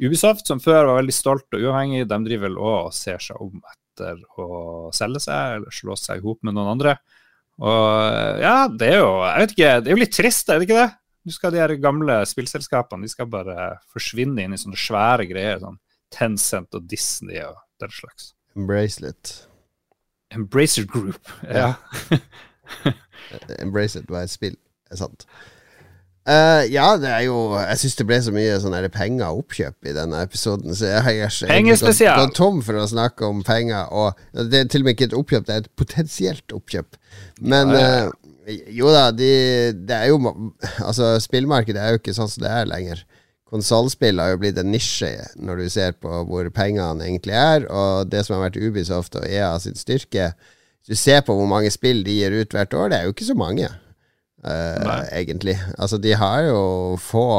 Ubisoft, 0.00 0.46
som 0.48 0.62
før 0.62 0.88
var 0.88 1.00
veldig 1.00 1.14
stolt 1.14 1.56
og 1.56 1.62
uavhengig, 1.64 2.06
de 2.08 2.18
driver 2.26 2.48
vel 2.48 2.58
og 2.60 2.92
ser 2.96 3.20
seg 3.22 3.40
om 3.42 3.60
etter 3.60 4.20
å 4.40 4.88
selge 4.96 5.22
seg 5.26 5.58
eller 5.58 5.74
slå 5.74 5.96
seg 5.98 6.20
i 6.20 6.24
hop 6.24 6.40
med 6.46 6.56
noen 6.56 6.72
andre. 6.76 6.96
Og 7.60 8.40
ja, 8.40 8.54
det 8.72 8.88
er 8.94 9.02
jo 9.02 9.12
jeg 9.26 9.42
vet 9.42 9.54
ikke, 9.56 9.74
det 9.76 9.90
er 9.90 9.96
jo 9.96 10.00
litt 10.00 10.16
trist, 10.16 10.48
er 10.48 10.60
det 10.60 10.68
ikke 10.68 10.80
det? 10.80 10.88
Nå 11.20 11.34
skal 11.34 11.52
de 11.52 11.60
her 11.60 11.74
gamle 11.76 12.16
spillselskapene 12.24 13.04
de 13.04 13.12
skal 13.12 13.28
bare 13.28 13.74
forsvinne 13.92 14.40
inn 14.40 14.56
i 14.56 14.60
sånne 14.60 14.80
svære 14.80 15.28
greier. 15.28 15.60
sånn 15.60 15.76
Tencent 16.10 16.74
og 16.74 16.88
Disney 16.90 17.42
og 17.44 17.60
den 17.82 17.92
slags. 17.94 18.32
Embracelet. 18.56 19.34
Embracer 20.34 20.86
Group, 20.88 21.28
ja. 21.44 21.74
Embracelet 23.62 24.10
var 24.10 24.24
et 24.24 24.32
spill, 24.32 24.56
er 24.90 25.00
sant. 25.00 25.26
Uh, 26.28 26.62
ja, 26.68 26.98
det 27.00 27.08
er 27.08 27.22
jo 27.24 27.36
Jeg 27.56 27.78
syns 27.80 27.94
det 27.96 28.04
ble 28.04 28.18
så 28.20 28.32
mye 28.34 28.58
sånn 28.60 28.74
penger 28.92 29.38
oppkjøp 29.40 29.88
i 29.88 29.94
denne 29.96 30.20
episoden, 30.26 30.74
så 30.76 30.90
jeg 30.90 31.04
har 31.06 31.16
gått, 31.64 32.02
gått 32.04 32.34
tom 32.36 32.60
for 32.64 32.76
å 32.76 32.88
snakke 32.90 33.24
om 33.26 33.40
penger. 33.46 33.88
Og 33.88 34.44
det 34.50 34.64
er 34.64 34.68
til 34.70 34.84
og 34.84 34.90
med 34.90 34.98
ikke 34.98 35.08
et 35.08 35.16
oppkjøp, 35.16 35.46
det 35.48 35.54
er 35.54 35.64
et 35.64 35.72
potensielt 35.80 36.54
oppkjøp. 36.54 37.00
Men 37.40 37.72
ja, 37.74 37.80
ja. 37.80 38.04
Uh, 38.10 38.18
jo 38.74 38.90
da, 38.90 39.08
de, 39.14 39.32
det 39.86 39.94
er 39.94 40.08
jo 40.10 40.16
Altså, 40.82 41.12
spillmarkedet 41.22 41.80
er 41.80 41.94
jo 41.94 42.00
ikke 42.00 42.14
sånn 42.16 42.30
som 42.30 42.44
det 42.44 42.52
er 42.52 42.68
lenger. 42.68 43.04
Konsollspill 43.50 44.20
har 44.22 44.34
jo 44.34 44.40
blitt 44.42 44.58
en 44.60 44.70
nisje 44.70 45.10
når 45.40 45.64
du 45.64 45.68
ser 45.72 45.96
på 45.98 46.22
hvor 46.28 46.46
pengene 46.54 47.06
egentlig 47.06 47.34
er, 47.34 47.66
og 47.66 48.10
det 48.10 48.22
som 48.26 48.36
har 48.36 48.48
vært 48.48 48.60
Ubisoft 48.60 49.16
og 49.18 49.26
EA 49.26 49.52
sin 49.62 49.78
styrke 49.78 50.32
du 50.88 50.96
ser 50.96 51.20
på 51.26 51.34
hvor 51.36 51.46
mange 51.46 51.70
spill 51.70 52.00
de 52.06 52.14
gir 52.16 52.34
ut 52.34 52.54
hvert 52.54 52.74
år, 52.74 52.90
det 52.90 52.98
er 52.98 53.06
jo 53.06 53.14
ikke 53.14 53.28
så 53.28 53.36
mange 53.38 53.68
uh, 54.44 55.02
egentlig. 55.12 55.58
Altså, 55.78 55.98
de 55.98 56.14
har 56.16 56.46
jo 56.48 56.62
få 57.00 57.30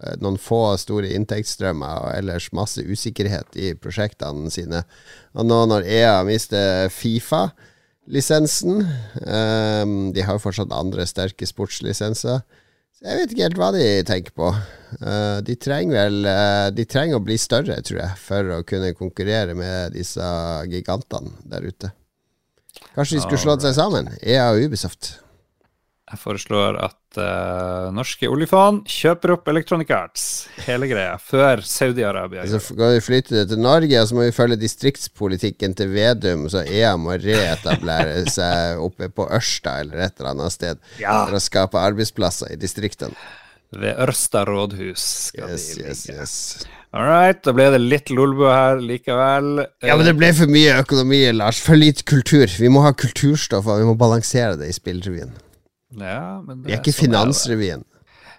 Eh, 0.00 0.16
noen 0.22 0.38
få 0.40 0.62
store 0.80 1.10
inntektsstrømmer 1.12 2.06
og 2.06 2.12
ellers 2.14 2.48
masse 2.56 2.80
usikkerhet 2.80 3.58
i 3.60 3.72
prosjektene 3.76 4.52
sine. 4.52 4.84
Og 5.36 5.48
nå 5.48 5.58
når 5.68 5.84
EA 5.84 6.14
mister 6.26 6.88
Fifa-lisensen 6.94 8.80
um, 8.80 9.92
De 10.14 10.24
har 10.24 10.38
jo 10.38 10.42
fortsatt 10.42 10.72
andre 10.72 11.04
sterke 11.08 11.48
sportslisenser. 11.48 12.40
Så 12.96 13.06
jeg 13.06 13.20
vet 13.20 13.34
ikke 13.34 13.46
helt 13.48 13.60
hva 13.60 13.70
de 13.76 13.84
tenker 14.08 14.36
på. 14.36 14.50
Uh, 15.04 15.38
de 15.44 15.56
trenger 15.60 15.98
vel 15.98 16.20
uh, 16.24 16.68
De 16.72 16.88
trenger 16.88 17.20
å 17.20 17.24
bli 17.24 17.36
større, 17.40 17.80
tror 17.84 18.00
jeg, 18.00 18.20
for 18.24 18.56
å 18.56 18.62
kunne 18.66 18.96
konkurrere 18.96 19.56
med 19.58 19.96
disse 19.98 20.24
gigantene 20.72 21.36
der 21.44 21.68
ute. 21.68 21.92
Kanskje 22.94 23.18
de 23.18 23.26
skulle 23.26 23.42
slått 23.42 23.66
seg 23.66 23.76
sammen, 23.76 24.08
EA 24.24 24.48
og 24.54 24.64
Ubisoft. 24.64 25.18
Jeg 26.10 26.18
foreslår 26.18 26.74
at 26.82 27.18
uh, 27.22 27.90
norske 27.94 28.26
oljefond 28.26 28.80
kjøper 28.90 29.32
opp 29.36 29.46
Electronic 29.52 29.90
Arts, 29.94 30.24
hele 30.66 30.88
greia, 30.90 31.12
før 31.22 31.62
Saudi-Arabia. 31.62 32.42
Så 32.50 32.58
skal 32.64 32.96
vi 32.96 33.02
flytte 33.04 33.36
det 33.36 33.44
til 33.52 33.60
Norge, 33.62 33.94
og 34.02 34.08
så 34.10 34.16
må 34.18 34.24
vi 34.26 34.32
følge 34.34 34.58
distriktspolitikken 34.58 35.76
til 35.78 35.92
Vedum, 35.94 36.48
så 36.50 36.64
EA 36.66 36.96
må 36.98 37.14
reetablere 37.22 38.24
seg 38.38 38.82
oppe 38.82 39.06
på 39.14 39.28
Ørsta 39.38 39.76
eller 39.84 40.02
et 40.08 40.18
eller 40.18 40.32
annet 40.34 40.56
sted 40.56 40.80
Ja. 40.98 41.20
for 41.28 41.38
å 41.38 41.42
skape 41.44 41.78
arbeidsplasser 41.78 42.50
i 42.54 42.58
distriktene. 42.58 43.14
Ved 43.70 44.00
Ørsta 44.02 44.42
rådhus 44.48 45.02
skal 45.28 45.52
Yes, 45.54 45.68
de 45.76 45.84
ligge. 45.84 46.14
yes. 46.18 46.32
All 46.90 47.06
right, 47.06 47.38
da 47.46 47.52
ble 47.54 47.68
det 47.70 47.78
litt 47.84 48.10
lolbua 48.10 48.56
her 48.56 48.80
likevel. 48.82 49.60
Ja, 49.86 49.94
men 49.94 50.08
det 50.08 50.16
ble 50.18 50.32
for 50.34 50.50
mye 50.50 50.72
økonomi, 50.82 51.20
Lars. 51.38 51.60
For 51.62 51.78
lite 51.78 52.02
kultur. 52.02 52.50
Vi 52.50 52.66
må 52.66 52.82
ha 52.82 52.90
kulturstoff, 52.98 53.70
og 53.70 53.78
vi 53.78 53.86
må 53.86 53.94
balansere 53.94 54.58
det 54.58 54.72
i 54.72 54.74
spillrevyen. 54.74 55.30
Ja, 55.98 56.40
men 56.46 56.62
Vi 56.62 56.72
er 56.72 56.78
ikke 56.80 56.92
sånn. 56.94 57.08
Finansrevyen. 57.10 57.84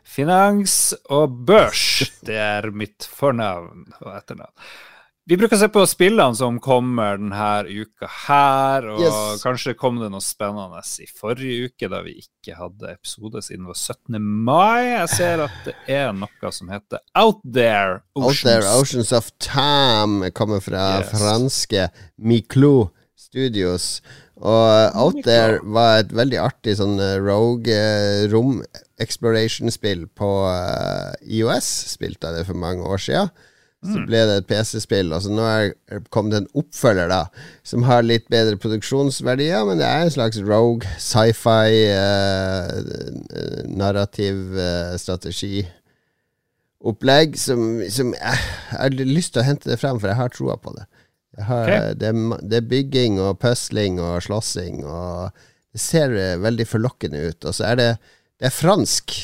Finans 0.04 0.94
og 1.14 1.36
børs, 1.46 2.10
det 2.26 2.36
er 2.42 2.72
mitt 2.74 3.06
fornavn 3.06 3.86
og 4.02 4.16
etternavn. 4.18 4.54
Vi 5.30 5.38
bruker 5.38 5.56
å 5.56 5.60
se 5.62 5.68
på 5.72 5.84
spillene 5.88 6.36
som 6.36 6.58
kommer 6.60 7.20
denne 7.22 7.70
uka 7.70 8.08
her, 8.26 8.88
og 8.90 9.00
Yes. 9.04 9.44
kanskje 9.44 9.76
kom 9.78 10.00
det 10.02 10.10
noe 10.12 10.20
spennende 10.20 10.82
i 11.00 11.06
forrige 11.06 11.70
uke 11.70 11.88
da 11.88 12.02
vi 12.02 12.16
ikke 12.24 12.58
hadde 12.58 12.90
episode 12.98 13.40
siden 13.46 13.68
det 13.68 13.70
var 13.70 13.80
17. 13.80 14.20
mai. 14.20 14.82
Jeg 14.98 15.10
ser 15.10 15.44
at 15.46 15.52
det 15.64 15.76
er 15.88 16.12
noe 16.18 16.52
som 16.52 16.68
heter 16.74 17.00
Out 17.16 17.40
There 17.46 18.02
Out 18.18 18.26
Oceans. 18.32 18.42
There 18.66 18.74
Oceans 18.82 19.12
of 19.14 19.30
Time 19.40 20.32
kommer 20.32 20.60
fra 20.60 21.00
Yes. 21.00 21.12
franske 21.14 21.90
Miclo 22.18 22.90
Studios. 23.16 24.02
Og 24.42 24.98
Out 24.98 25.20
There 25.26 25.60
var 25.64 26.00
et 26.02 26.14
veldig 26.18 26.40
artig 26.42 26.74
sånn 26.80 26.98
eh, 27.02 27.20
rogue 27.22 27.70
eh, 27.76 28.26
rom 28.32 28.60
exploration-spill 29.02 30.08
på 30.18 30.30
eh, 30.50 31.14
IOS. 31.40 31.70
Spilte 31.94 32.30
jeg 32.32 32.42
det 32.42 32.48
for 32.50 32.58
mange 32.58 32.86
år 32.86 33.02
sia. 33.02 33.28
Så 33.82 33.98
Mm. 33.98 34.04
ble 34.06 34.20
det 34.30 34.34
et 34.38 34.46
PC-spill, 34.46 35.08
og 35.10 35.24
så 35.26 35.32
nå 35.34 35.42
er 35.42 35.72
er 35.90 36.04
kommet 36.14 36.36
en 36.38 36.48
oppfølger 36.54 37.08
da 37.10 37.24
som 37.66 37.82
har 37.88 38.04
litt 38.06 38.28
bedre 38.30 38.54
produksjonsverdier, 38.62 39.64
men 39.66 39.80
det 39.82 39.88
er 39.88 40.04
en 40.06 40.14
slags 40.14 40.38
rogue 40.46 40.86
sci-fi 41.02 41.80
eh, 41.90 42.76
narrativ 43.74 44.54
eh, 44.54 44.94
strategi 45.02 45.64
opplegg 46.82 47.34
som, 47.42 47.82
som 47.90 48.14
jeg, 48.14 48.38
jeg 48.70 48.78
har 48.78 48.96
lyst 49.10 49.34
til 49.34 49.42
å 49.42 49.48
hente 49.50 49.70
det 49.70 49.80
frem, 49.82 49.98
for 49.98 50.12
jeg 50.14 50.20
har 50.22 50.30
troa 50.34 50.60
på 50.62 50.74
det. 50.78 50.86
Har, 51.40 51.64
okay. 51.64 51.94
det, 51.96 52.12
det 52.52 52.58
er 52.60 52.68
bygging 52.68 53.22
og 53.24 53.38
pusling 53.40 54.02
og 54.04 54.20
slåssing, 54.26 54.82
og 54.84 55.32
det 55.72 55.80
ser 55.80 56.12
eh, 56.18 56.40
veldig 56.44 56.68
forlokkende 56.68 57.22
ut. 57.30 57.48
Og 57.48 57.56
så 57.56 57.70
er 57.72 57.80
det, 57.80 57.90
det 58.42 58.50
er 58.50 58.56
fransk. 58.56 59.16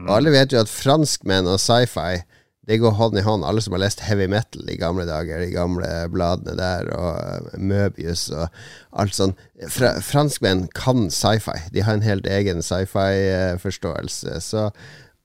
Og 0.00 0.10
alle 0.16 0.32
vet 0.34 0.54
jo 0.54 0.62
at 0.62 0.70
franskmenn 0.72 1.48
og 1.50 1.60
sci-fi 1.62 2.22
det 2.68 2.76
går 2.78 2.92
hånd 2.94 3.18
i 3.18 3.22
hånd. 3.26 3.44
Alle 3.46 3.62
som 3.64 3.74
har 3.74 3.82
lest 3.82 4.02
heavy 4.06 4.28
metal 4.30 4.68
i 4.70 4.76
gamle 4.78 5.06
dager, 5.08 5.40
de 5.42 5.48
gamle 5.50 5.88
bladene 6.12 6.54
der, 6.58 6.90
og 6.94 7.16
eh, 7.18 7.56
Møbius 7.58 8.28
og 8.30 8.46
alt 9.02 9.16
sånn. 9.16 9.34
Fra, 9.72 9.96
franskmenn 10.04 10.66
kan 10.76 11.08
sci-fi. 11.14 11.56
De 11.74 11.82
har 11.86 11.98
en 11.98 12.06
helt 12.06 12.28
egen 12.30 12.62
sci-fi-forståelse. 12.62 14.38
Så 14.44 14.68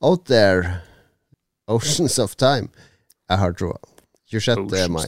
out 0.00 0.26
there 0.26 0.80
Oceans 1.70 2.18
of 2.22 2.34
Time. 2.36 2.72
Jeg 3.30 3.42
har 3.42 3.54
troa. 3.58 3.78
26. 4.30 4.88
mai. 4.90 5.06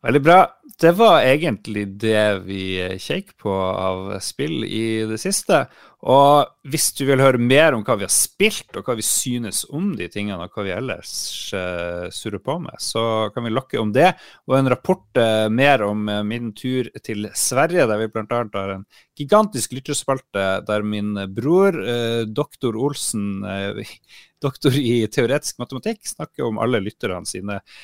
Veldig 0.00 0.20
bra. 0.24 0.38
Det 0.80 0.94
var 0.96 1.26
egentlig 1.28 1.82
det 2.00 2.40
vi 2.46 2.62
kjekk 2.96 3.34
på 3.42 3.52
av 3.52 4.14
spill 4.24 4.62
i 4.64 5.02
det 5.04 5.18
siste. 5.20 5.66
Og 6.08 6.70
hvis 6.72 6.86
du 6.96 7.02
vil 7.10 7.20
høre 7.20 7.36
mer 7.36 7.76
om 7.76 7.82
hva 7.84 7.98
vi 8.00 8.06
har 8.06 8.14
spilt, 8.14 8.72
og 8.80 8.88
hva 8.88 8.96
vi 8.96 9.04
synes 9.04 9.66
om 9.68 9.90
de 9.98 10.08
tingene, 10.08 10.40
og 10.40 10.56
hva 10.56 10.64
vi 10.64 10.72
ellers 10.72 11.12
uh, 11.52 12.08
surrer 12.08 12.40
på 12.40 12.56
med, 12.64 12.80
så 12.80 13.02
kan 13.34 13.44
vi 13.44 13.52
lokke 13.52 13.76
om 13.82 13.92
det. 13.92 14.14
Og 14.48 14.56
en 14.56 14.72
rapport 14.72 15.20
eh, 15.20 15.50
mer 15.52 15.84
om 15.84 16.08
eh, 16.08 16.24
min 16.24 16.54
tur 16.56 16.88
til 17.04 17.28
Sverige, 17.36 17.84
der 17.84 18.00
vi 18.00 18.08
bl.a. 18.08 18.24
har 18.40 18.74
en 18.78 18.88
gigantisk 19.20 19.76
lytterspalte 19.76 20.48
der 20.64 20.86
min 20.96 21.12
bror, 21.36 21.76
eh, 21.76 22.24
doktor 22.24 22.80
Olsen, 22.80 23.44
eh, 23.44 23.96
doktor 24.48 24.72
i 24.80 25.02
teoretisk 25.12 25.60
matematikk, 25.60 26.06
snakker 26.08 26.48
om 26.48 26.64
alle 26.64 26.80
lytterne 26.88 27.28
sine 27.28 27.60
eh, 27.60 27.80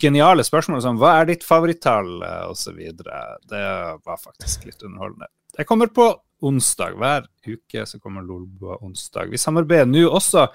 geniale 0.00 0.44
spørsmål 0.44 0.82
som 0.84 0.98
hva 1.00 1.14
er 1.20 1.30
ditt 1.30 1.46
favorittall, 1.46 2.18
osv. 2.50 2.58
så 2.60 2.74
videre. 2.76 3.20
Det 3.48 3.62
var 4.04 4.20
faktisk 4.20 4.66
litt 4.68 4.82
underholdende. 4.84 5.30
Det 5.56 5.64
kommer 5.68 5.88
på 5.92 6.10
onsdag. 6.44 6.98
Hver 7.00 7.26
uke 7.48 7.86
så 7.86 8.00
kommer 8.00 8.24
Lolbua 8.26 8.78
onsdag. 8.84 9.32
Vi 9.32 9.40
samarbeider 9.40 9.88
nå 9.88 10.06
også 10.08 10.46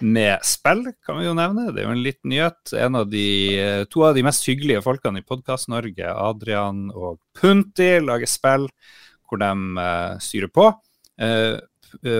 med 0.00 0.38
spill, 0.46 0.84
kan 1.04 1.18
vi 1.18 1.26
jo 1.26 1.34
nevne. 1.34 1.72
Det 1.74 1.82
er 1.82 1.88
jo 1.88 1.96
en 1.96 2.04
liten 2.04 2.30
nyhet. 2.30 2.72
En 2.78 3.00
av 3.00 3.08
de, 3.10 3.26
eh, 3.58 3.84
to 3.90 4.04
av 4.06 4.14
de 4.14 4.22
mest 4.22 4.46
hyggelige 4.46 4.82
folkene 4.84 5.18
i 5.18 5.26
Podkast-Norge, 5.26 6.06
Adrian 6.14 6.88
og 6.94 7.18
Punti, 7.34 7.98
lager 7.98 8.30
spill 8.30 8.68
hvor 9.28 9.40
de 9.42 9.50
uh, 9.76 10.18
styrer 10.22 10.48
på. 10.48 10.70
Eh, 11.20 11.28
eh, 11.28 11.58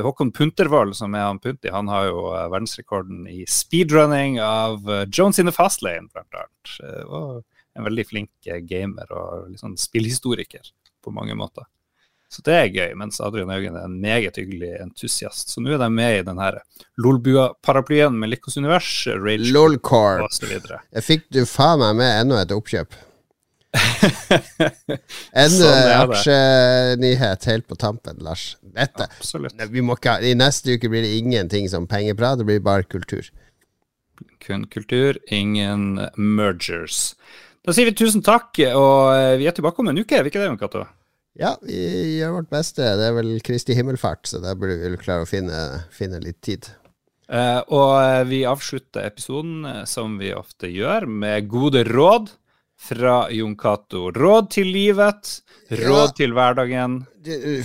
Håkon 0.05 0.33
Puntervold, 0.33 0.97
som 0.97 1.15
er 1.15 1.27
han 1.27 1.41
Punti, 1.43 1.71
han 1.73 1.91
har 1.93 2.09
jo 2.09 2.29
eh, 2.33 2.49
verdensrekorden 2.53 3.27
i 3.31 3.45
speedrunning 3.49 4.41
av 4.43 4.91
eh, 4.91 5.07
Jones 5.13 5.39
in 5.39 5.51
the 5.51 5.55
Fastlane, 5.55 6.09
blant 6.13 6.39
annet. 6.41 6.77
Eh, 6.85 7.03
og 7.07 7.43
en 7.79 7.89
veldig 7.89 8.07
flink 8.09 8.31
eh, 8.51 8.63
gamer 8.65 9.11
og 9.15 9.59
sånn 9.61 9.77
spillhistoriker 9.79 10.73
på 11.05 11.15
mange 11.15 11.37
måter. 11.39 11.69
Så 12.29 12.43
det 12.45 12.57
er 12.59 12.67
gøy, 12.69 12.91
mens 13.01 13.23
Adrian 13.25 13.49
Haugen 13.49 13.77
er 13.79 13.87
en 13.89 14.01
meget 14.03 14.37
hyggelig 14.37 14.75
entusiast. 14.83 15.49
Så 15.49 15.63
nå 15.65 15.73
er 15.73 15.81
de 15.81 15.89
med 15.89 16.19
i 16.19 16.25
den 16.27 16.41
her 16.43 16.59
Lolbua-paraplyen 17.01 18.19
med 18.21 18.35
Lykkos 18.35 18.59
univers, 18.61 18.91
Rage 19.09 19.49
Lolcorp. 19.49 20.29
Jeg 20.45 21.07
fikk 21.07 21.25
du 21.33 21.47
faen 21.49 21.81
meg 21.81 21.97
med 22.03 22.25
enda 22.27 22.43
et 22.45 22.53
oppkjøp. 22.53 22.99
Enda 25.37 25.51
Sånn 25.53 25.75
er 25.77 25.95
aksjenyhet 26.01 27.49
helt 27.51 27.67
på 27.69 27.77
tampen, 27.79 28.17
Lars. 28.25 28.57
Dette 28.63 29.09
Absolutt. 29.11 29.61
Vi 29.73 29.85
må 29.85 29.99
ikke, 29.99 30.19
I 30.25 30.33
neste 30.39 30.79
uke 30.79 30.91
blir 30.93 31.05
det 31.05 31.13
ingenting 31.19 31.69
som 31.71 31.89
pengeprat, 31.91 32.41
det 32.41 32.49
blir 32.49 32.65
bare 32.65 32.89
kultur. 32.89 33.29
Kun 34.43 34.65
kultur, 34.73 35.19
ingen 35.29 36.01
mergers. 36.17 37.13
Da 37.67 37.75
sier 37.77 37.91
vi 37.91 37.99
tusen 37.99 38.25
takk, 38.25 38.57
og 38.73 39.13
eh, 39.13 39.35
vi 39.41 39.49
er 39.51 39.55
tilbake 39.57 39.83
om 39.83 39.91
en 39.93 40.01
uke, 40.01 40.17
er 40.17 40.25
vi 40.25 40.33
ikke 40.33 40.41
det, 40.41 40.55
Cato? 40.63 40.87
Ja, 41.39 41.53
vi 41.63 42.19
gjør 42.19 42.41
vårt 42.41 42.51
beste. 42.51 42.83
Det 42.99 43.05
er 43.11 43.15
vel 43.15 43.37
Kristi 43.47 43.77
himmelfart, 43.79 44.27
så 44.27 44.41
der 44.43 44.57
burde 44.59 44.79
vi 44.81 44.89
vel 44.89 44.99
klare 44.99 45.27
å 45.27 45.29
finne, 45.29 45.85
finne 45.95 46.19
litt 46.25 46.41
tid. 46.43 46.67
Uh, 47.29 47.61
og 47.69 47.91
eh, 48.01 48.23
vi 48.25 48.41
avslutter 48.49 49.05
episoden, 49.05 49.61
eh, 49.69 49.83
som 49.87 50.17
vi 50.19 50.33
ofte 50.33 50.71
gjør, 50.73 51.05
med 51.07 51.51
gode 51.53 51.85
råd 51.87 52.33
fra 52.79 53.27
Jon 53.35 53.57
Cato. 53.59 54.09
Råd 54.15 54.51
til 54.55 54.69
livet, 54.71 55.41
råd 55.71 56.07
Ja. 56.07 56.13
til 56.17 56.33
hverdagen. 56.33 57.07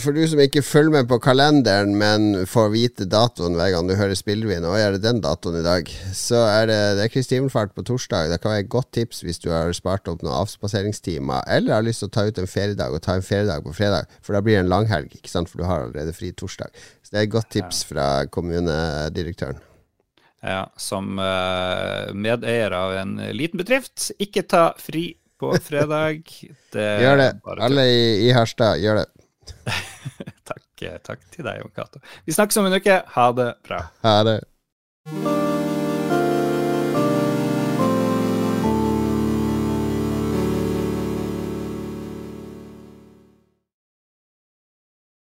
For 0.02 0.12
du 0.12 0.28
som 0.28 0.39
ikke 0.43 0.63
følger 0.65 0.91
med 0.91 1.08
på 1.08 1.19
kalenderen, 1.21 1.95
men 1.95 2.45
får 2.49 2.71
vite 2.73 3.06
datoen 3.08 3.54
hver 3.56 3.71
gang 3.71 3.88
du 3.88 3.93
hører 3.95 4.17
spillrevyen, 4.17 4.65
og 4.67 4.76
er 4.76 4.91
det 4.97 5.04
den 5.06 5.21
datoen 5.21 5.60
i 5.62 5.63
dag, 5.63 5.88
så 6.12 6.41
er 6.49 6.65
det, 6.67 6.80
det 6.97 7.06
er 7.06 7.13
Kristi 7.13 7.38
himmelfart 7.38 7.71
på 7.78 7.86
torsdag. 7.88 8.28
Det 8.34 8.41
kan 8.41 8.52
være 8.52 8.65
et 8.65 8.69
godt 8.73 8.91
tips 8.91 9.21
hvis 9.23 9.39
du 9.39 9.49
har 9.54 9.71
spart 9.71 10.10
opp 10.12 10.23
noen 10.26 10.36
avspaseringstimer, 10.41 11.45
eller 11.47 11.78
har 11.78 11.86
lyst 11.86 11.99
til 12.04 12.10
å 12.10 12.15
ta 12.17 12.26
ut 12.28 12.39
en 12.41 12.47
feriedag 12.49 12.91
og 12.91 13.02
ta 13.06 13.15
en 13.15 13.21
feriedag 13.23 13.63
på 13.63 13.73
fredag, 13.78 14.10
for 14.21 14.34
da 14.34 14.41
blir 14.41 14.58
det 14.58 14.65
en 14.65 14.73
langhelg, 14.73 15.13
ikke 15.15 15.30
sant, 15.32 15.47
for 15.47 15.62
du 15.62 15.69
har 15.69 15.86
allerede 15.86 16.13
fri 16.17 16.34
torsdag. 16.34 16.73
Så 17.06 17.13
det 17.13 17.19
er 17.21 17.30
et 17.30 17.36
godt 17.38 17.52
tips 17.54 17.86
fra 17.86 18.26
kommunedirektøren. 18.26 19.62
Ja, 20.43 20.67
som 20.75 21.19
eh, 21.23 22.13
medeier 22.13 22.73
av 22.75 22.93
en 22.99 23.15
liten 23.32 23.62
bedrift, 23.62 24.10
ikke 24.19 24.43
ta 24.43 24.63
fri 24.77 25.13
på 25.39 25.53
fredag. 25.63 26.27
Det 26.73 26.88
Gjør 27.03 27.17
det. 27.21 27.29
Alle 27.62 27.86
i, 27.88 28.03
i 28.27 28.32
Harstad, 28.36 28.82
gjør 28.84 29.03
det. 29.03 29.08
Takk, 30.49 30.65
eh, 30.82 30.97
takk 31.06 31.21
til 31.32 31.45
deg, 31.47 31.62
Jon 31.62 31.71
Cato. 31.75 32.03
Vi 32.25 32.36
snakkes 32.36 32.60
om 32.60 32.67
en 32.67 32.75
uke. 32.75 32.99
Ha 33.15 33.29
det 33.38 33.53
bra. 33.67 33.86
Ha 34.03 34.17
det. 34.27 34.39